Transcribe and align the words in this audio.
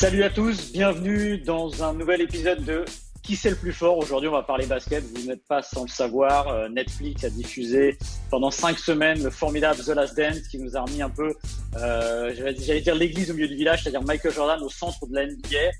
Salut 0.00 0.22
à 0.22 0.30
tous, 0.30 0.70
bienvenue 0.70 1.38
dans 1.38 1.82
un 1.82 1.92
nouvel 1.92 2.20
épisode 2.20 2.64
de 2.64 2.84
Qui 3.24 3.34
c'est 3.34 3.50
le 3.50 3.56
plus 3.56 3.72
fort? 3.72 3.98
Aujourd'hui, 3.98 4.28
on 4.28 4.32
va 4.32 4.44
parler 4.44 4.64
basket. 4.64 5.02
Vous 5.02 5.26
n'êtes 5.26 5.44
pas 5.48 5.60
sans 5.60 5.82
le 5.82 5.88
savoir. 5.88 6.46
Euh, 6.46 6.68
Netflix 6.68 7.24
a 7.24 7.30
diffusé 7.30 7.98
pendant 8.30 8.52
cinq 8.52 8.78
semaines 8.78 9.20
le 9.24 9.30
formidable 9.30 9.80
The 9.80 9.88
Last 9.88 10.16
Dance 10.16 10.46
qui 10.48 10.58
nous 10.58 10.76
a 10.76 10.82
remis 10.82 11.02
un 11.02 11.10
peu, 11.10 11.34
euh, 11.78 12.32
j'allais 12.32 12.80
dire 12.80 12.94
l'église 12.94 13.32
au 13.32 13.34
milieu 13.34 13.48
du 13.48 13.56
village, 13.56 13.82
c'est-à-dire 13.82 14.04
Michael 14.04 14.32
Jordan 14.32 14.62
au 14.62 14.68
centre 14.68 15.04
de 15.04 15.16
la 15.16 15.26
NBA. 15.26 15.72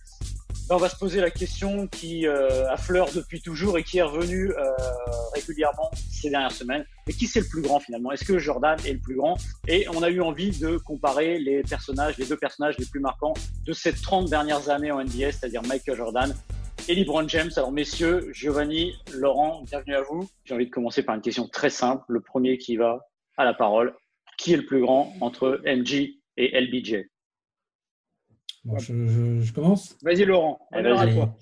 On 0.71 0.77
va 0.77 0.91
se 0.91 0.97
poser 0.97 1.23
la 1.23 1.31
question 1.31 1.87
qui 1.87 2.27
euh, 2.27 2.71
affleure 2.71 3.09
depuis 3.15 3.41
toujours 3.41 3.79
et 3.79 3.83
qui 3.83 3.99
est 3.99 4.03
revenue 4.03 4.51
euh, 4.51 4.71
régulièrement 5.35 5.91
ces 6.11 6.29
dernières 6.29 6.53
semaines. 6.53 6.85
Mais 7.07 7.15
qui 7.15 7.27
c'est 7.27 7.41
le 7.41 7.47
plus 7.47 7.63
grand 7.63 7.81
finalement? 7.81 8.13
Est-ce 8.13 8.27
que 8.27 8.39
Jordan 8.39 8.77
est 8.85 8.93
le 8.93 8.99
plus 8.99 9.15
grand? 9.15 9.39
Et 9.67 9.87
on 9.89 10.03
a 10.03 10.11
eu 10.11 10.21
envie 10.21 10.51
de 10.51 10.77
comparer 10.77 11.39
les 11.39 11.63
personnages, 11.63 12.19
les 12.19 12.27
deux 12.27 12.37
personnages 12.37 12.77
les 12.77 12.85
plus 12.85 13.01
marquants 13.01 13.33
de 13.65 13.73
ces 13.73 13.95
30 13.95 14.29
dernières 14.29 14.69
années 14.69 14.91
en 14.91 15.03
NBA, 15.03 15.33
c'est-à-dire 15.33 15.63
Michael 15.63 15.97
Jordan 15.97 16.35
et 16.87 16.95
LeBron 16.95 17.27
James. 17.29 17.51
Alors 17.57 17.73
messieurs, 17.73 18.29
Giovanni, 18.35 18.93
Laurent, 19.15 19.63
bienvenue 19.63 19.95
à 19.95 20.03
vous. 20.03 20.29
J'ai 20.45 20.53
envie 20.53 20.67
de 20.67 20.71
commencer 20.71 21.03
par 21.03 21.15
une 21.15 21.23
question 21.23 21.49
très 21.49 21.71
simple. 21.71 22.05
Le 22.09 22.21
premier 22.21 22.59
qui 22.59 22.77
va 22.77 23.09
à 23.39 23.47
la 23.47 23.55
parole. 23.55 23.95
Qui 24.37 24.53
est 24.53 24.59
le 24.59 24.67
plus 24.67 24.83
grand 24.83 25.15
entre 25.23 25.63
MJ 25.65 26.11
et 26.37 26.61
LBJ 26.61 27.09
je, 28.77 29.53
commence 29.53 29.97
Vas-y 30.03 30.25
Laurent, 30.25 30.61
honneur 30.73 31.01
à 31.01 31.07
toi. 31.07 31.37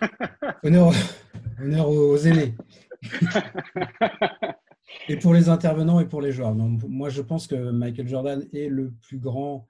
honneur, 0.62 1.88
aux 1.88 2.16
aînés. 2.18 2.54
et 5.08 5.16
pour 5.16 5.34
les 5.34 5.48
intervenants 5.48 6.00
et 6.00 6.06
pour 6.06 6.20
les 6.20 6.32
joueurs. 6.32 6.54
moi, 6.54 7.08
je 7.08 7.22
pense 7.22 7.46
que 7.46 7.70
Michael 7.70 8.08
Jordan 8.08 8.46
est 8.52 8.68
le 8.68 8.92
plus 9.02 9.18
grand 9.18 9.68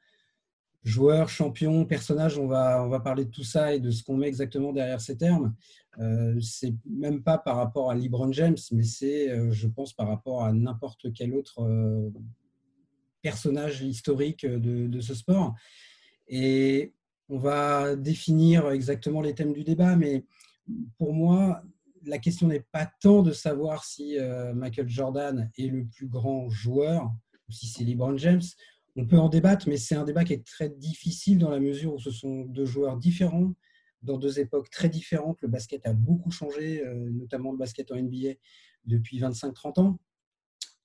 joueur, 0.85 1.29
champion, 1.29 1.85
personnage. 1.85 2.39
On 2.39 2.47
va, 2.47 2.85
on 2.85 2.89
va 2.89 3.01
parler 3.01 3.25
de 3.25 3.31
tout 3.31 3.45
ça 3.45 3.75
et 3.75 3.81
de 3.81 3.91
ce 3.91 4.03
qu'on 4.03 4.17
met 4.17 4.29
exactement 4.29 4.73
derrière 4.73 5.01
ces 5.01 5.17
termes. 5.17 5.55
Euh, 6.01 6.39
c'est 6.41 6.75
même 6.89 7.23
pas 7.23 7.39
par 7.39 7.57
rapport 7.57 7.91
à 7.91 7.95
LeBron 7.95 8.33
James, 8.33 8.57
mais 8.73 8.85
c'est, 8.85 9.31
euh, 9.31 9.51
je 9.51 9.67
pense, 9.67 9.93
par 9.93 10.09
rapport 10.09 10.45
à 10.45 10.53
n'importe 10.53 11.13
quel 11.13 11.35
autre 11.35 11.63
euh, 11.63 12.11
personnage 13.21 13.83
historique 13.83 14.47
de, 14.47 14.87
de, 14.87 15.01
ce 15.01 15.15
sport. 15.15 15.55
Et 16.29 16.95
on 17.29 17.39
va 17.39 17.97
définir 17.97 18.71
exactement 18.71 19.21
les 19.21 19.35
thèmes 19.35 19.53
du 19.53 19.65
débat, 19.65 19.97
mais 19.97 20.25
pour 20.99 21.13
moi, 21.13 21.63
la 22.05 22.19
question 22.19 22.49
n'est 22.49 22.65
pas 22.73 22.91
tant 23.01 23.23
de 23.23 23.33
savoir 23.33 23.85
si 23.85 24.19
euh, 24.19 24.55
Michael 24.55 24.89
Jordan 24.89 25.51
est 25.59 25.67
le 25.67 25.87
plus 25.87 26.07
grand 26.07 26.49
joueur 26.49 27.13
ou 27.49 27.53
si 27.53 27.67
c'est 27.67 27.85
LeBron 27.85 28.17
James. 28.17 28.43
On 28.97 29.07
peut 29.07 29.19
en 29.19 29.29
débattre, 29.29 29.69
mais 29.69 29.77
c'est 29.77 29.95
un 29.95 30.05
débat 30.05 30.25
qui 30.25 30.33
est 30.33 30.45
très 30.45 30.69
difficile 30.69 31.39
dans 31.39 31.51
la 31.51 31.61
mesure 31.61 31.95
où 31.95 31.99
ce 31.99 32.11
sont 32.11 32.45
deux 32.47 32.65
joueurs 32.65 32.97
différents, 32.97 33.53
dans 34.03 34.17
deux 34.17 34.41
époques 34.41 34.71
très 34.71 34.89
différentes. 34.89 35.41
Le 35.43 35.49
basket 35.49 35.87
a 35.87 35.93
beaucoup 35.93 36.31
changé, 36.31 36.85
euh, 36.85 37.11
notamment 37.11 37.53
le 37.53 37.59
basket 37.59 37.93
en 37.93 37.97
NBA 37.97 38.35
depuis 38.85 39.21
25-30 39.21 39.81
ans. 39.81 39.99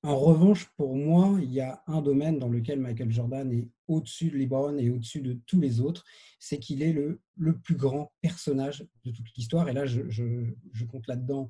En 0.06 0.18
revanche, 0.18 0.70
pour 0.76 0.98
moi, 0.98 1.40
il 1.42 1.54
y 1.54 1.62
a 1.62 1.82
un 1.88 2.02
domaine 2.02 2.38
dans 2.38 2.50
lequel 2.50 2.78
Michael 2.78 3.10
Jordan 3.10 3.50
est 3.54 3.70
au-dessus 3.88 4.30
de 4.30 4.38
LeBron 4.38 4.78
et 4.78 4.90
au-dessus 4.90 5.22
de 5.22 5.40
tous 5.46 5.62
les 5.62 5.80
autres, 5.80 6.04
c'est 6.40 6.60
qu'il 6.60 6.82
est 6.82 6.92
le, 6.92 7.22
plus 7.64 7.78
grand 7.78 8.12
personnage 8.20 8.86
de 9.06 9.12
toute 9.12 9.34
l'histoire. 9.38 9.70
Et 9.70 9.74
là, 9.74 9.86
je, 9.86 10.84
compte 10.92 11.08
là-dedans 11.08 11.50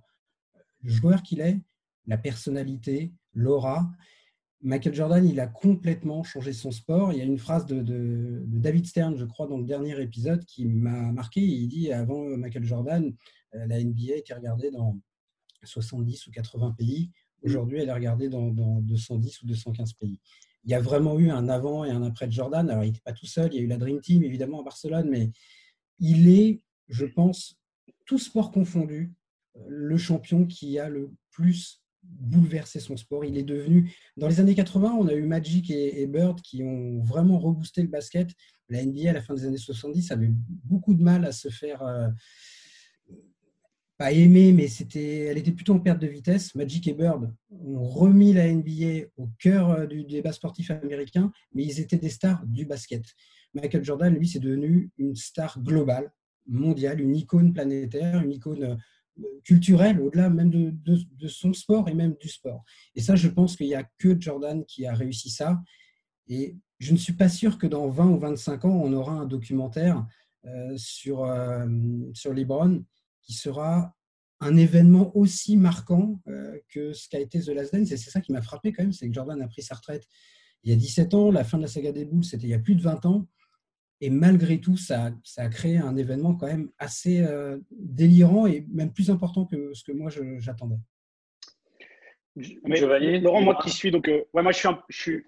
le 0.84 0.92
joueur 0.92 1.24
qu'il 1.24 1.42
est, 1.42 1.60
la 2.06 2.20
personnalité, 2.20 3.12
l'aura. 3.34 3.92
Michael 4.62 4.94
Jordan, 4.94 5.28
il 5.28 5.40
a 5.40 5.48
complètement 5.48 6.24
changé 6.24 6.54
son 6.54 6.70
sport. 6.70 7.12
Il 7.12 7.18
y 7.18 7.22
a 7.22 7.26
une 7.26 7.40
phrase 7.40 7.66
de 7.66 8.44
David 8.46 8.86
Stern, 8.86 9.18
je 9.18 9.26
crois, 9.26 9.48
dans 9.48 9.58
le 9.58 9.66
dernier 9.66 10.00
épisode 10.00 10.46
qui 10.46 10.66
m'a 10.66 11.12
marqué. 11.12 11.42
Il 11.42 11.68
dit, 11.70 11.92
avant 11.92 12.38
Michael 12.38 12.66
Jordan, 12.66 13.16
euh, 13.56 13.66
la 13.66 13.84
NBA 13.84 14.16
était 14.18 14.36
regardée 14.36 14.70
dans 14.70 15.00
70 15.64 16.28
ou 16.28 16.32
80 16.32 16.76
pays. 16.78 17.10
Aujourd'hui, 17.44 17.80
elle 17.80 17.90
est 17.90 17.94
regardée 17.94 18.30
dans, 18.30 18.50
210 18.50 19.42
ou 19.44 19.48
215 19.48 19.94
pays. 19.94 20.20
Il 20.64 20.72
y 20.72 20.74
a 20.74 20.80
vraiment 20.80 21.20
eu 21.20 21.30
un 21.30 21.50
avant 21.50 21.84
et 21.84 21.92
un 21.92 22.04
après 22.04 22.28
de 22.28 22.32
Jordan. 22.32 22.70
Alors, 22.70 22.84
il 22.84 22.88
n'était 22.88 23.02
pas 23.04 23.12
tout 23.12 23.26
seul. 23.26 23.54
Il 23.54 23.58
y 23.58 23.60
a 23.60 23.64
eu 23.64 23.68
la 23.68 23.78
Dream 23.78 24.00
Team, 24.00 24.24
évidemment, 24.24 24.62
à 24.62 24.64
Barcelone, 24.64 25.10
mais 25.10 25.32
il 26.00 26.30
est, 26.30 26.62
je 26.88 27.06
pense, 27.06 27.60
tout 28.06 28.18
sport 28.18 28.52
confondu, 28.52 29.14
le 29.68 29.98
champion 29.98 30.46
qui 30.46 30.80
a 30.80 30.90
le 30.90 31.12
plus 31.32 31.84
bouleversé 32.04 32.80
son 32.80 32.98
sport. 32.98 33.26
Il 33.26 33.38
est 33.38 33.44
devenu, 33.44 33.94
dans 34.18 34.28
les 34.28 34.40
années 34.40 34.56
80, 34.56 34.96
on 35.00 35.08
a 35.08 35.14
eu 35.14 35.24
Magic 35.24 35.70
et, 35.70 36.06
Bird 36.08 36.42
qui 36.42 36.64
ont 36.64 37.02
vraiment 37.02 37.40
reboosté 37.40 37.82
le 37.82 37.88
basket. 37.88 38.30
La 38.70 38.84
NBA, 38.86 39.10
à 39.10 39.14
la 39.14 39.22
fin 39.22 39.34
des 39.34 39.46
années 39.46 39.58
70, 39.58 40.12
avait 40.12 40.32
beaucoup 40.32 40.94
de 40.94 41.04
mal 41.04 41.26
à 41.26 41.32
se 41.32 41.50
faire, 41.50 41.82
euh, 41.84 42.08
pas 43.98 44.12
aimée, 44.12 44.54
mais 44.54 44.68
c'était, 44.68 45.26
elle 45.26 45.38
était 45.38 45.52
plutôt 45.52 45.74
en 45.74 45.80
perte 45.80 46.00
de 46.00 46.08
vitesse. 46.08 46.56
Magic 46.56 46.88
et 46.88 46.94
Bird 46.94 47.32
ont 47.52 47.84
remis 47.84 48.34
la 48.34 48.52
NBA 48.52 49.08
au 49.18 49.30
cœur 49.40 49.70
euh, 49.70 49.86
du 49.86 50.04
débat 50.04 50.34
sportif 50.34 50.72
américain, 50.72 51.32
mais 51.54 51.64
ils 51.64 51.80
étaient 51.80 51.98
des 51.98 52.10
stars 52.10 52.44
du 52.48 52.66
basket. 52.66 53.04
Michael 53.54 53.84
Jordan, 53.84 54.14
lui, 54.14 54.28
c'est 54.28 54.40
devenu 54.40 54.90
une 54.98 55.16
star 55.16 55.62
globale, 55.62 56.12
mondiale, 56.48 57.02
une 57.02 57.16
icône 57.16 57.54
planétaire, 57.54 58.22
une 58.22 58.32
icône 58.32 58.64
euh, 58.64 59.26
culturelle, 59.44 60.02
au-delà 60.02 60.30
même 60.30 60.50
de, 60.50 60.74
de, 60.74 61.28
son 61.28 61.54
sport 61.54 61.88
et 61.88 61.94
même 61.94 62.16
du 62.20 62.30
sport. 62.30 62.64
Et 62.96 63.02
ça, 63.02 63.16
je 63.16 63.28
pense 63.28 63.56
qu'il 63.56 63.68
n'y 63.68 63.76
a 63.76 63.88
que 64.00 64.20
Jordan 64.20 64.66
qui 64.66 64.88
a 64.88 64.96
réussi 64.96 65.30
ça. 65.30 65.62
Et 66.28 66.58
je 66.80 66.94
ne 66.94 66.98
suis 66.98 67.14
pas 67.14 67.30
sûr 67.30 67.60
que 67.60 67.68
dans 67.68 67.88
20 67.90 68.10
ou 68.10 68.18
25 68.18 68.66
ans, 68.66 68.82
on 68.84 68.92
aura 68.92 69.12
un 69.14 69.28
documentaire 69.28 70.04
euh, 70.46 70.74
sur, 70.78 71.32
sur 72.14 72.34
LeBron 72.34 72.84
qui 73.24 73.34
sera 73.34 73.96
un 74.40 74.58
événement 74.58 75.16
aussi 75.18 75.58
marquant 75.58 76.20
euh, 76.28 76.58
que 76.70 76.94
ce 76.94 77.10
qu'a 77.10 77.20
été 77.20 77.40
The 77.40 77.50
Last 77.50 77.74
Dance. 77.74 77.92
Et 77.92 77.98
c'est 77.98 78.12
ça 78.12 78.22
qui 78.22 78.32
m'a 78.32 78.42
frappé 78.42 78.72
quand 78.72 78.84
même, 78.84 78.94
c'est 78.94 79.08
que 79.08 79.14
Jordan 79.14 79.42
a 79.42 79.48
pris 79.48 79.62
sa 79.62 79.76
retraite 79.76 80.06
il 80.64 80.72
y 80.72 80.74
a 80.74 80.78
17 80.78 81.14
ans, 81.14 81.32
la 81.32 81.44
fin 81.44 81.58
de 81.58 81.64
la 81.64 81.68
saga 81.68 81.92
des 81.92 82.06
boules, 82.06 82.24
c'était 82.24 82.48
il 82.48 82.52
y 82.52 82.54
a 82.54 82.60
plus 82.60 82.76
de 82.76 82.82
20 82.82 83.06
ans. 83.06 83.28
Et 84.02 84.10
malgré 84.10 84.60
tout, 84.60 84.78
ça, 84.78 85.12
ça 85.24 85.44
a 85.44 85.50
créé 85.50 85.78
un 85.78 85.96
événement 85.96 86.36
quand 86.36 86.48
même 86.48 86.70
assez 86.78 87.22
euh, 87.22 87.58
délirant 87.72 88.48
et 88.48 88.66
même 88.70 88.92
plus 88.92 89.10
important 89.10 89.46
que 89.46 89.74
ce 89.74 89.84
que 89.84 89.92
moi 89.92 90.10
j'attendais. 90.40 90.80
Laurent, 92.36 93.42
moi 93.42 93.60
qui 93.62 93.70
suis 93.70 93.92
donc, 93.92 94.08
euh, 94.08 94.24
ouais, 94.34 94.42
moi 94.42 94.52
je 94.52 94.58
suis, 94.58 94.70
je 94.90 95.02
suis 95.02 95.24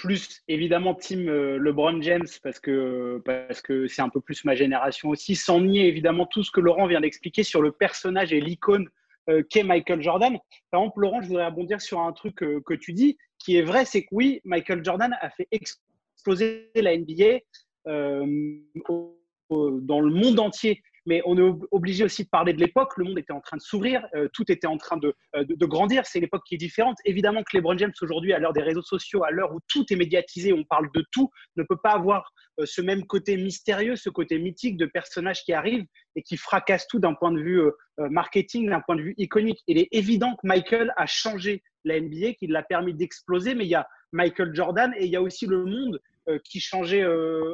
plus 0.00 0.42
évidemment 0.48 0.94
team 0.94 1.28
euh, 1.28 1.58
LeBron 1.58 2.00
James 2.00 2.26
parce 2.42 2.58
que 2.58 3.20
parce 3.22 3.60
que 3.60 3.86
c'est 3.86 4.00
un 4.00 4.08
peu 4.08 4.22
plus 4.22 4.46
ma 4.46 4.54
génération 4.54 5.10
aussi, 5.10 5.36
sans 5.36 5.60
nier 5.60 5.86
évidemment 5.86 6.24
tout 6.24 6.42
ce 6.42 6.50
que 6.50 6.60
Laurent 6.60 6.86
vient 6.86 7.02
d'expliquer 7.02 7.42
sur 7.42 7.60
le 7.60 7.70
personnage 7.70 8.32
et 8.32 8.40
l'icône 8.40 8.88
euh, 9.28 9.42
qu'est 9.50 9.62
Michael 9.62 10.02
Jordan. 10.02 10.38
Par 10.70 10.80
exemple, 10.80 11.00
Laurent, 11.00 11.20
je 11.20 11.28
voudrais 11.28 11.46
rebondir 11.46 11.82
sur 11.82 12.00
un 12.00 12.12
truc 12.12 12.42
euh, 12.42 12.62
que 12.64 12.72
tu 12.72 12.94
dis 12.94 13.18
qui 13.38 13.56
est 13.56 13.62
vrai, 13.62 13.84
c'est 13.84 14.02
que 14.02 14.08
oui, 14.12 14.40
Michael 14.44 14.82
Jordan 14.82 15.14
a 15.20 15.30
fait 15.30 15.48
exploser 15.50 16.70
la 16.74 16.96
NBA 16.96 17.40
dans 17.86 20.00
le 20.00 20.10
monde 20.10 20.40
entier 20.40 20.82
mais 21.10 21.20
on 21.24 21.36
est 21.36 21.58
obligé 21.72 22.04
aussi 22.04 22.22
de 22.22 22.28
parler 22.28 22.52
de 22.52 22.60
l'époque. 22.60 22.92
Le 22.96 23.04
monde 23.04 23.18
était 23.18 23.32
en 23.32 23.40
train 23.40 23.56
de 23.56 23.62
s'ouvrir, 23.62 24.06
euh, 24.14 24.28
tout 24.32 24.44
était 24.52 24.68
en 24.68 24.78
train 24.78 24.96
de, 24.96 25.12
euh, 25.34 25.42
de, 25.42 25.66
grandir. 25.66 26.06
C'est 26.06 26.20
l'époque 26.20 26.44
qui 26.46 26.54
est 26.54 26.58
différente. 26.58 26.98
Évidemment 27.04 27.42
que 27.42 27.56
LeBron 27.56 27.76
James 27.78 27.92
aujourd'hui, 28.00 28.32
à 28.32 28.38
l'heure 28.38 28.52
des 28.52 28.62
réseaux 28.62 28.82
sociaux, 28.82 29.24
à 29.24 29.32
l'heure 29.32 29.52
où 29.52 29.58
tout 29.66 29.84
est 29.92 29.96
médiatisé, 29.96 30.52
on 30.52 30.62
parle 30.62 30.88
de 30.94 31.04
tout, 31.10 31.28
ne 31.56 31.64
peut 31.64 31.78
pas 31.82 31.94
avoir 31.94 32.32
euh, 32.60 32.64
ce 32.64 32.80
même 32.80 33.04
côté 33.08 33.36
mystérieux, 33.36 33.96
ce 33.96 34.08
côté 34.08 34.38
mythique 34.38 34.76
de 34.76 34.86
personnages 34.86 35.42
qui 35.42 35.52
arrivent 35.52 35.84
et 36.14 36.22
qui 36.22 36.36
fracassent 36.36 36.86
tout 36.86 37.00
d'un 37.00 37.14
point 37.14 37.32
de 37.32 37.40
vue 37.40 37.60
marketing, 37.98 38.70
d'un 38.70 38.80
point 38.80 38.94
de 38.94 39.02
vue 39.02 39.14
iconique. 39.18 39.58
Il 39.66 39.78
est 39.78 39.88
évident 39.90 40.36
que 40.36 40.46
Michael 40.46 40.92
a 40.96 41.06
changé 41.06 41.64
la 41.84 42.00
NBA, 42.00 42.34
qu'il 42.34 42.52
l'a 42.52 42.62
permis 42.62 42.94
d'exploser, 42.94 43.56
mais 43.56 43.64
il 43.64 43.70
y 43.70 43.74
a 43.74 43.88
Michael 44.12 44.54
Jordan 44.54 44.92
et 44.96 45.06
il 45.06 45.10
y 45.10 45.16
a 45.16 45.22
aussi 45.22 45.46
le 45.46 45.64
monde 45.64 46.00
qui 46.44 46.60
changeait 46.60 47.06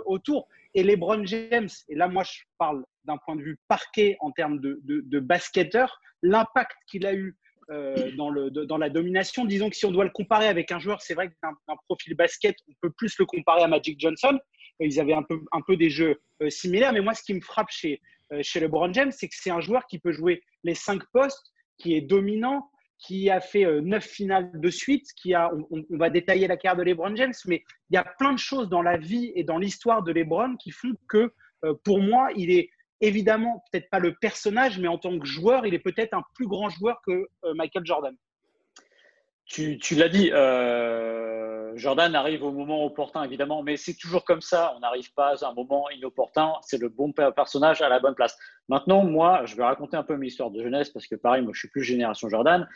autour. 0.07 0.49
Et 0.77 0.83
LeBron 0.83 1.25
James, 1.25 1.71
et 1.89 1.95
là 1.95 2.07
moi 2.07 2.23
je 2.23 2.39
parle 2.59 2.85
d'un 3.05 3.17
point 3.17 3.35
de 3.35 3.43
vue 3.43 3.59
parquet 3.67 4.19
en 4.21 4.31
termes 4.31 4.61
de, 4.61 4.79
de, 4.85 5.21
basketteur, 5.21 5.99
l'impact 6.23 6.77
qu'il 6.87 7.07
a 7.07 7.15
eu 7.15 7.35
euh, 7.71 8.11
dans, 8.17 8.77
la 8.77 8.91
domination. 8.91 9.47
Disons 9.47 9.71
que 9.71 9.77
si 9.77 9.87
on 9.87 9.91
doit 9.91 10.05
le 10.05 10.11
comparer 10.11 10.49
avec 10.49 10.71
un 10.73 10.79
joueur, 10.79 11.01
c'est 11.01 11.15
vrai 11.15 11.29
que 11.29 11.35
d'un 11.43 11.77
profil 11.89 12.15
basket, 12.15 12.55
on 12.69 12.75
peut 12.83 12.93
plus 12.95 13.19
le 13.19 13.25
comparer 13.25 13.63
à 13.63 13.69
Magic 13.69 13.99
Johnson. 13.99 14.39
Ils 14.79 15.01
avaient 15.01 15.15
un 15.15 15.23
peu, 15.23 15.41
un 15.53 15.63
peu 15.67 15.79
des 15.79 15.89
jeux 15.89 16.21
euh, 16.43 16.51
similaires. 16.51 16.93
Mais 16.93 17.01
moi, 17.01 17.15
ce 17.15 17.23
qui 17.23 17.33
me 17.33 17.41
frappe 17.41 17.71
chez, 17.71 18.03
chez 18.43 18.61
LeBron 18.61 18.93
James, 18.93 19.13
c'est 19.13 19.29
que 19.29 19.35
c'est 19.35 19.51
un 19.51 19.61
joueur 19.61 19.87
qui 19.87 19.99
peut 19.99 20.13
jouer 20.13 20.43
les 20.63 20.75
cinq 20.75 21.01
postes, 21.13 21.55
qui 21.79 21.95
est 21.95 22.03
dominant, 22.03 22.69
qui 22.99 23.31
a 23.31 23.41
fait 23.41 23.65
neuf 23.83 24.05
finales 24.05 24.51
de 24.55 24.71
suite, 24.71 25.07
qui 25.21 25.35
a, 25.35 25.51
on, 25.71 25.85
va 25.91 26.11
détailler 26.11 26.47
la 26.47 26.57
carrière 26.57 26.79
de 26.79 26.83
LeBron 26.83 27.15
James, 27.17 27.35
mais 27.47 27.63
il 27.91 27.95
y 27.95 27.99
a 27.99 28.05
plein 28.19 28.33
de 28.33 28.39
choses 28.39 28.69
dans 28.69 28.83
la 28.83 28.97
vie 28.97 29.33
et 29.35 29.45
dans 29.45 29.59
l'histoire 29.59 30.03
de 30.03 30.13
LeBron 30.13 30.57
qui 30.57 30.71
font 30.71 30.95
que, 31.09 31.33
pour 31.85 32.01
moi, 32.01 32.31
il 32.37 32.51
est 32.51 32.71
évidemment 33.01 33.63
peut-être 33.71 33.91
pas 33.91 33.99
le 33.99 34.15
personnage, 34.15 34.79
mais 34.79 34.89
en 34.89 34.99
tant 34.99 35.19
que 35.19 35.27
joueur, 35.27 35.67
il 35.67 35.75
est 35.75 35.81
peut-être 35.81 36.15
un 36.15 36.23
plus 36.35 36.47
grand 36.47 36.69
joueur 36.71 37.01
que 37.07 37.29
euh, 37.45 37.55
Michael 37.55 37.85
Jordan. 37.85 38.17
Tu, 39.45 39.79
l'as 39.93 40.09
dit, 40.09 40.31
euh, 40.33 41.46
Jordan 41.77 42.15
arrive 42.15 42.43
au 42.43 42.53
moment 42.53 42.85
opportun, 42.85 43.23
évidemment, 43.23 43.63
mais 43.63 43.77
c'est 43.77 43.95
toujours 43.95 44.25
comme 44.25 44.41
ça. 44.41 44.73
On 44.77 44.81
n'arrive 44.81 45.13
pas 45.13 45.45
à 45.45 45.49
un 45.49 45.55
moment 45.55 45.89
inopportun. 45.91 46.55
C'est 46.63 46.81
le 46.81 46.89
bon 46.89 47.13
personnage 47.13 47.83
à 47.83 47.89
la 47.89 48.01
bonne 48.01 48.15
place. 48.15 48.37
Maintenant, 48.69 49.05
moi, 49.05 49.43
je 49.45 49.57
vais 49.57 49.63
raconter 49.63 49.97
un 49.97 50.03
peu 50.03 50.17
mes 50.17 50.29
histoires 50.29 50.51
de 50.51 50.63
jeunesse 50.63 50.91
parce 50.91 51.07
que, 51.07 51.15
pareil, 51.15 51.43
moi, 51.43 51.53
je 51.55 51.61
suis 51.61 51.69
plus 51.69 51.83
génération 51.83 52.29
Jordan. 52.29 52.67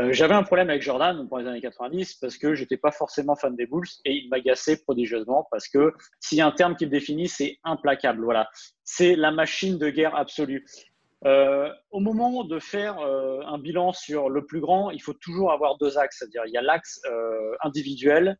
Euh, 0.00 0.12
j'avais 0.12 0.34
un 0.34 0.44
problème 0.44 0.70
avec 0.70 0.82
Jordan 0.82 1.26
pour 1.26 1.38
les 1.38 1.46
années 1.48 1.60
90 1.60 2.14
parce 2.14 2.38
que 2.38 2.54
j'étais 2.54 2.76
pas 2.76 2.92
forcément 2.92 3.34
fan 3.34 3.56
des 3.56 3.66
Bulls 3.66 3.88
et 4.04 4.14
il 4.14 4.28
m'agaçait 4.28 4.76
prodigieusement 4.76 5.48
parce 5.50 5.66
que 5.66 5.92
s'il 6.20 6.38
y 6.38 6.40
a 6.40 6.46
un 6.46 6.52
terme 6.52 6.76
qui 6.76 6.84
le 6.84 6.90
définit, 6.90 7.26
c'est 7.26 7.58
implacable. 7.64 8.22
Voilà, 8.22 8.48
c'est 8.84 9.16
la 9.16 9.32
machine 9.32 9.76
de 9.76 9.90
guerre 9.90 10.14
absolue. 10.14 10.64
Euh, 11.24 11.72
au 11.90 12.00
moment 12.00 12.44
de 12.44 12.58
faire 12.58 12.98
euh, 13.00 13.40
un 13.44 13.58
bilan 13.58 13.92
sur 13.92 14.30
le 14.30 14.46
plus 14.46 14.60
grand, 14.60 14.90
il 14.90 15.02
faut 15.02 15.14
toujours 15.14 15.52
avoir 15.52 15.76
deux 15.78 15.98
axes, 15.98 16.18
c'est-à-dire 16.18 16.42
il 16.46 16.52
y 16.52 16.56
a 16.56 16.62
l'axe 16.62 17.00
individuel, 17.62 18.38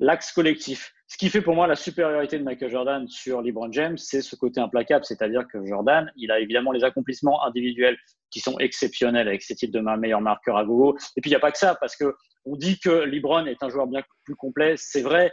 l'axe 0.00 0.32
collectif. 0.32 0.92
Ce 1.06 1.16
qui 1.16 1.30
fait 1.30 1.40
pour 1.40 1.54
moi 1.54 1.66
la 1.66 1.76
supériorité 1.76 2.38
de 2.38 2.44
Michael 2.44 2.70
Jordan 2.70 3.08
sur 3.08 3.40
LeBron 3.40 3.72
James, 3.72 3.96
c'est 3.96 4.20
ce 4.20 4.36
côté 4.36 4.60
implacable, 4.60 5.04
c'est-à-dire 5.04 5.46
que 5.50 5.64
Jordan, 5.64 6.12
il 6.16 6.30
a 6.30 6.38
évidemment 6.38 6.70
les 6.70 6.84
accomplissements 6.84 7.42
individuels 7.44 7.96
qui 8.30 8.40
sont 8.40 8.58
exceptionnels 8.58 9.26
avec 9.26 9.42
ses 9.42 9.54
titres 9.54 9.72
de 9.72 9.96
meilleur 9.96 10.20
marqueur 10.20 10.58
à 10.58 10.64
gogo. 10.64 10.98
Et 11.16 11.22
puis 11.22 11.30
il 11.30 11.32
n'y 11.32 11.36
a 11.36 11.40
pas 11.40 11.50
que 11.50 11.58
ça, 11.58 11.74
parce 11.76 11.96
que 11.96 12.14
on 12.44 12.56
dit 12.56 12.78
que 12.78 12.90
LeBron 12.90 13.46
est 13.46 13.62
un 13.62 13.70
joueur 13.70 13.86
bien 13.86 14.02
plus 14.24 14.36
complet, 14.36 14.74
c'est 14.76 15.02
vrai, 15.02 15.32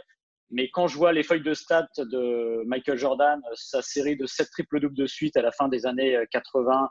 mais 0.50 0.70
quand 0.70 0.86
je 0.86 0.96
vois 0.96 1.12
les 1.12 1.22
feuilles 1.22 1.42
de 1.42 1.54
stats 1.54 1.88
de 1.98 2.62
Michael 2.66 2.98
Jordan, 2.98 3.40
sa 3.54 3.82
série 3.82 4.16
de 4.16 4.26
7 4.26 4.48
triple 4.50 4.80
doubles 4.80 4.96
de 4.96 5.06
suite 5.06 5.36
à 5.36 5.42
la 5.42 5.52
fin 5.52 5.68
des 5.68 5.86
années 5.86 6.18
80, 6.30 6.88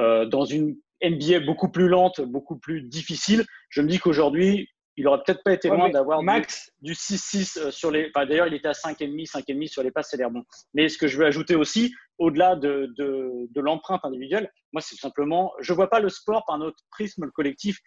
euh, 0.00 0.26
dans 0.26 0.44
une 0.44 0.76
NBA 1.02 1.40
beaucoup 1.40 1.70
plus 1.70 1.88
lente, 1.88 2.20
beaucoup 2.20 2.58
plus 2.58 2.82
difficile, 2.82 3.44
je 3.70 3.82
me 3.82 3.88
dis 3.88 3.98
qu'aujourd'hui, 3.98 4.68
il 4.98 5.06
aurait 5.06 5.22
peut-être 5.24 5.44
pas 5.44 5.52
été 5.52 5.68
loin 5.68 5.90
d'avoir 5.90 6.24
max 6.24 6.72
du, 6.82 6.92
6-6 6.92 7.58
euh, 7.58 7.70
sur 7.70 7.90
les. 7.90 8.10
D'ailleurs, 8.14 8.48
il 8.48 8.54
était 8.54 8.68
à 8.68 8.72
5,5, 8.72 9.30
5,5 9.30 9.68
sur 9.68 9.82
les 9.82 9.92
passes, 9.92 10.08
c'est 10.10 10.16
l'air 10.16 10.30
bon. 10.30 10.44
Mais 10.74 10.88
ce 10.88 10.98
que 10.98 11.06
je 11.06 11.16
veux 11.16 11.24
ajouter 11.24 11.54
aussi, 11.54 11.94
au-delà 12.18 12.56
de, 12.56 12.92
de, 12.96 13.60
l'empreinte 13.60 14.04
individuelle, 14.04 14.52
moi, 14.72 14.82
c'est 14.82 14.96
simplement, 14.96 15.52
je 15.60 15.72
vois 15.72 15.88
pas 15.88 16.00
le 16.00 16.08
sport 16.08 16.44
par 16.46 16.58
notre 16.58 16.82
prisme 16.90 17.24
le 17.24 17.30
collectif. 17.30 17.78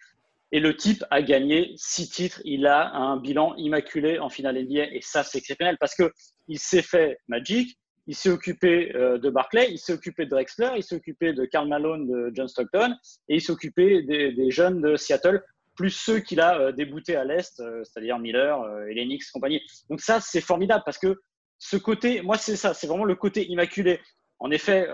Et 0.52 0.60
le 0.60 0.76
type 0.76 1.02
a 1.10 1.22
gagné 1.22 1.72
six 1.76 2.10
titres. 2.10 2.40
Il 2.44 2.66
a 2.66 2.94
un 2.94 3.16
bilan 3.16 3.54
immaculé 3.56 4.18
en 4.18 4.28
finale 4.28 4.62
NBA. 4.62 4.92
Et 4.92 5.00
ça, 5.00 5.24
c'est 5.24 5.38
exceptionnel 5.38 5.78
parce 5.80 5.94
que 5.94 6.12
il 6.46 6.58
s'est 6.58 6.82
fait 6.82 7.16
Magic, 7.26 7.78
il 8.06 8.14
s'est 8.14 8.28
occupé 8.28 8.94
euh, 8.94 9.16
de 9.18 9.30
Barclay, 9.30 9.68
il 9.70 9.78
s'est 9.78 9.94
occupé 9.94 10.26
de 10.26 10.30
Drexler, 10.30 10.70
il 10.76 10.82
s'est 10.82 10.96
occupé 10.96 11.32
de 11.32 11.46
Karl 11.46 11.68
Malone, 11.68 12.06
de 12.06 12.30
John 12.34 12.48
Stockton, 12.48 12.94
et 13.28 13.36
il 13.36 13.40
s'est 13.40 13.52
occupé 13.52 14.02
des, 14.02 14.32
des, 14.32 14.50
jeunes 14.50 14.82
de 14.82 14.96
Seattle 14.96 15.42
plus 15.74 15.90
ceux 15.90 16.18
qu'il 16.18 16.40
a 16.40 16.58
euh, 16.58 16.72
déboutés 16.72 17.16
à 17.16 17.24
l'Est, 17.24 17.60
euh, 17.60 17.82
c'est-à-dire 17.84 18.18
Miller, 18.18 18.62
Lennox, 18.88 19.30
compagnie. 19.30 19.62
Donc 19.88 20.00
ça, 20.00 20.20
c'est 20.20 20.42
formidable 20.42 20.82
parce 20.84 20.98
que 20.98 21.22
ce 21.58 21.76
côté, 21.78 22.20
moi, 22.20 22.36
c'est 22.36 22.56
ça, 22.56 22.74
c'est 22.74 22.86
vraiment 22.86 23.04
le 23.04 23.14
côté 23.14 23.46
immaculé. 23.46 24.00
En 24.40 24.50
effet, 24.50 24.88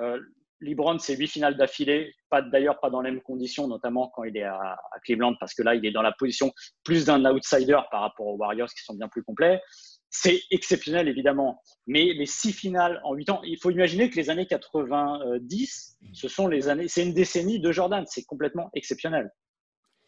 LeBron, 0.60 0.98
c'est 0.98 1.16
huit 1.16 1.28
finales 1.28 1.56
d'affilée, 1.56 2.12
pas 2.30 2.42
d'ailleurs 2.42 2.80
pas 2.80 2.90
dans 2.90 3.00
les 3.00 3.10
mêmes 3.10 3.22
conditions, 3.22 3.68
notamment 3.68 4.10
quand 4.14 4.24
il 4.24 4.36
est 4.36 4.42
à, 4.42 4.76
Cleveland, 5.04 5.34
parce 5.38 5.54
que 5.54 5.62
là, 5.62 5.74
il 5.74 5.84
est 5.86 5.92
dans 5.92 6.02
la 6.02 6.12
position 6.12 6.52
plus 6.84 7.04
d'un 7.04 7.24
outsider 7.24 7.78
par 7.90 8.00
rapport 8.00 8.26
aux 8.26 8.36
Warriors 8.36 8.68
qui 8.68 8.82
sont 8.82 8.94
bien 8.94 9.08
plus 9.08 9.22
complets. 9.22 9.60
C'est 10.10 10.40
exceptionnel, 10.50 11.06
évidemment. 11.06 11.60
Mais 11.86 12.12
les 12.12 12.26
six 12.26 12.52
finales 12.52 13.00
en 13.04 13.14
huit 13.14 13.30
ans, 13.30 13.40
il 13.44 13.58
faut 13.60 13.70
imaginer 13.70 14.10
que 14.10 14.16
les 14.16 14.30
années 14.30 14.46
90, 14.46 15.98
ce 16.12 16.28
sont 16.28 16.48
les 16.48 16.68
années, 16.68 16.88
c'est 16.88 17.04
une 17.04 17.14
décennie 17.14 17.60
de 17.60 17.70
Jordan. 17.70 18.04
C'est 18.08 18.24
complètement 18.24 18.70
exceptionnel. 18.74 19.30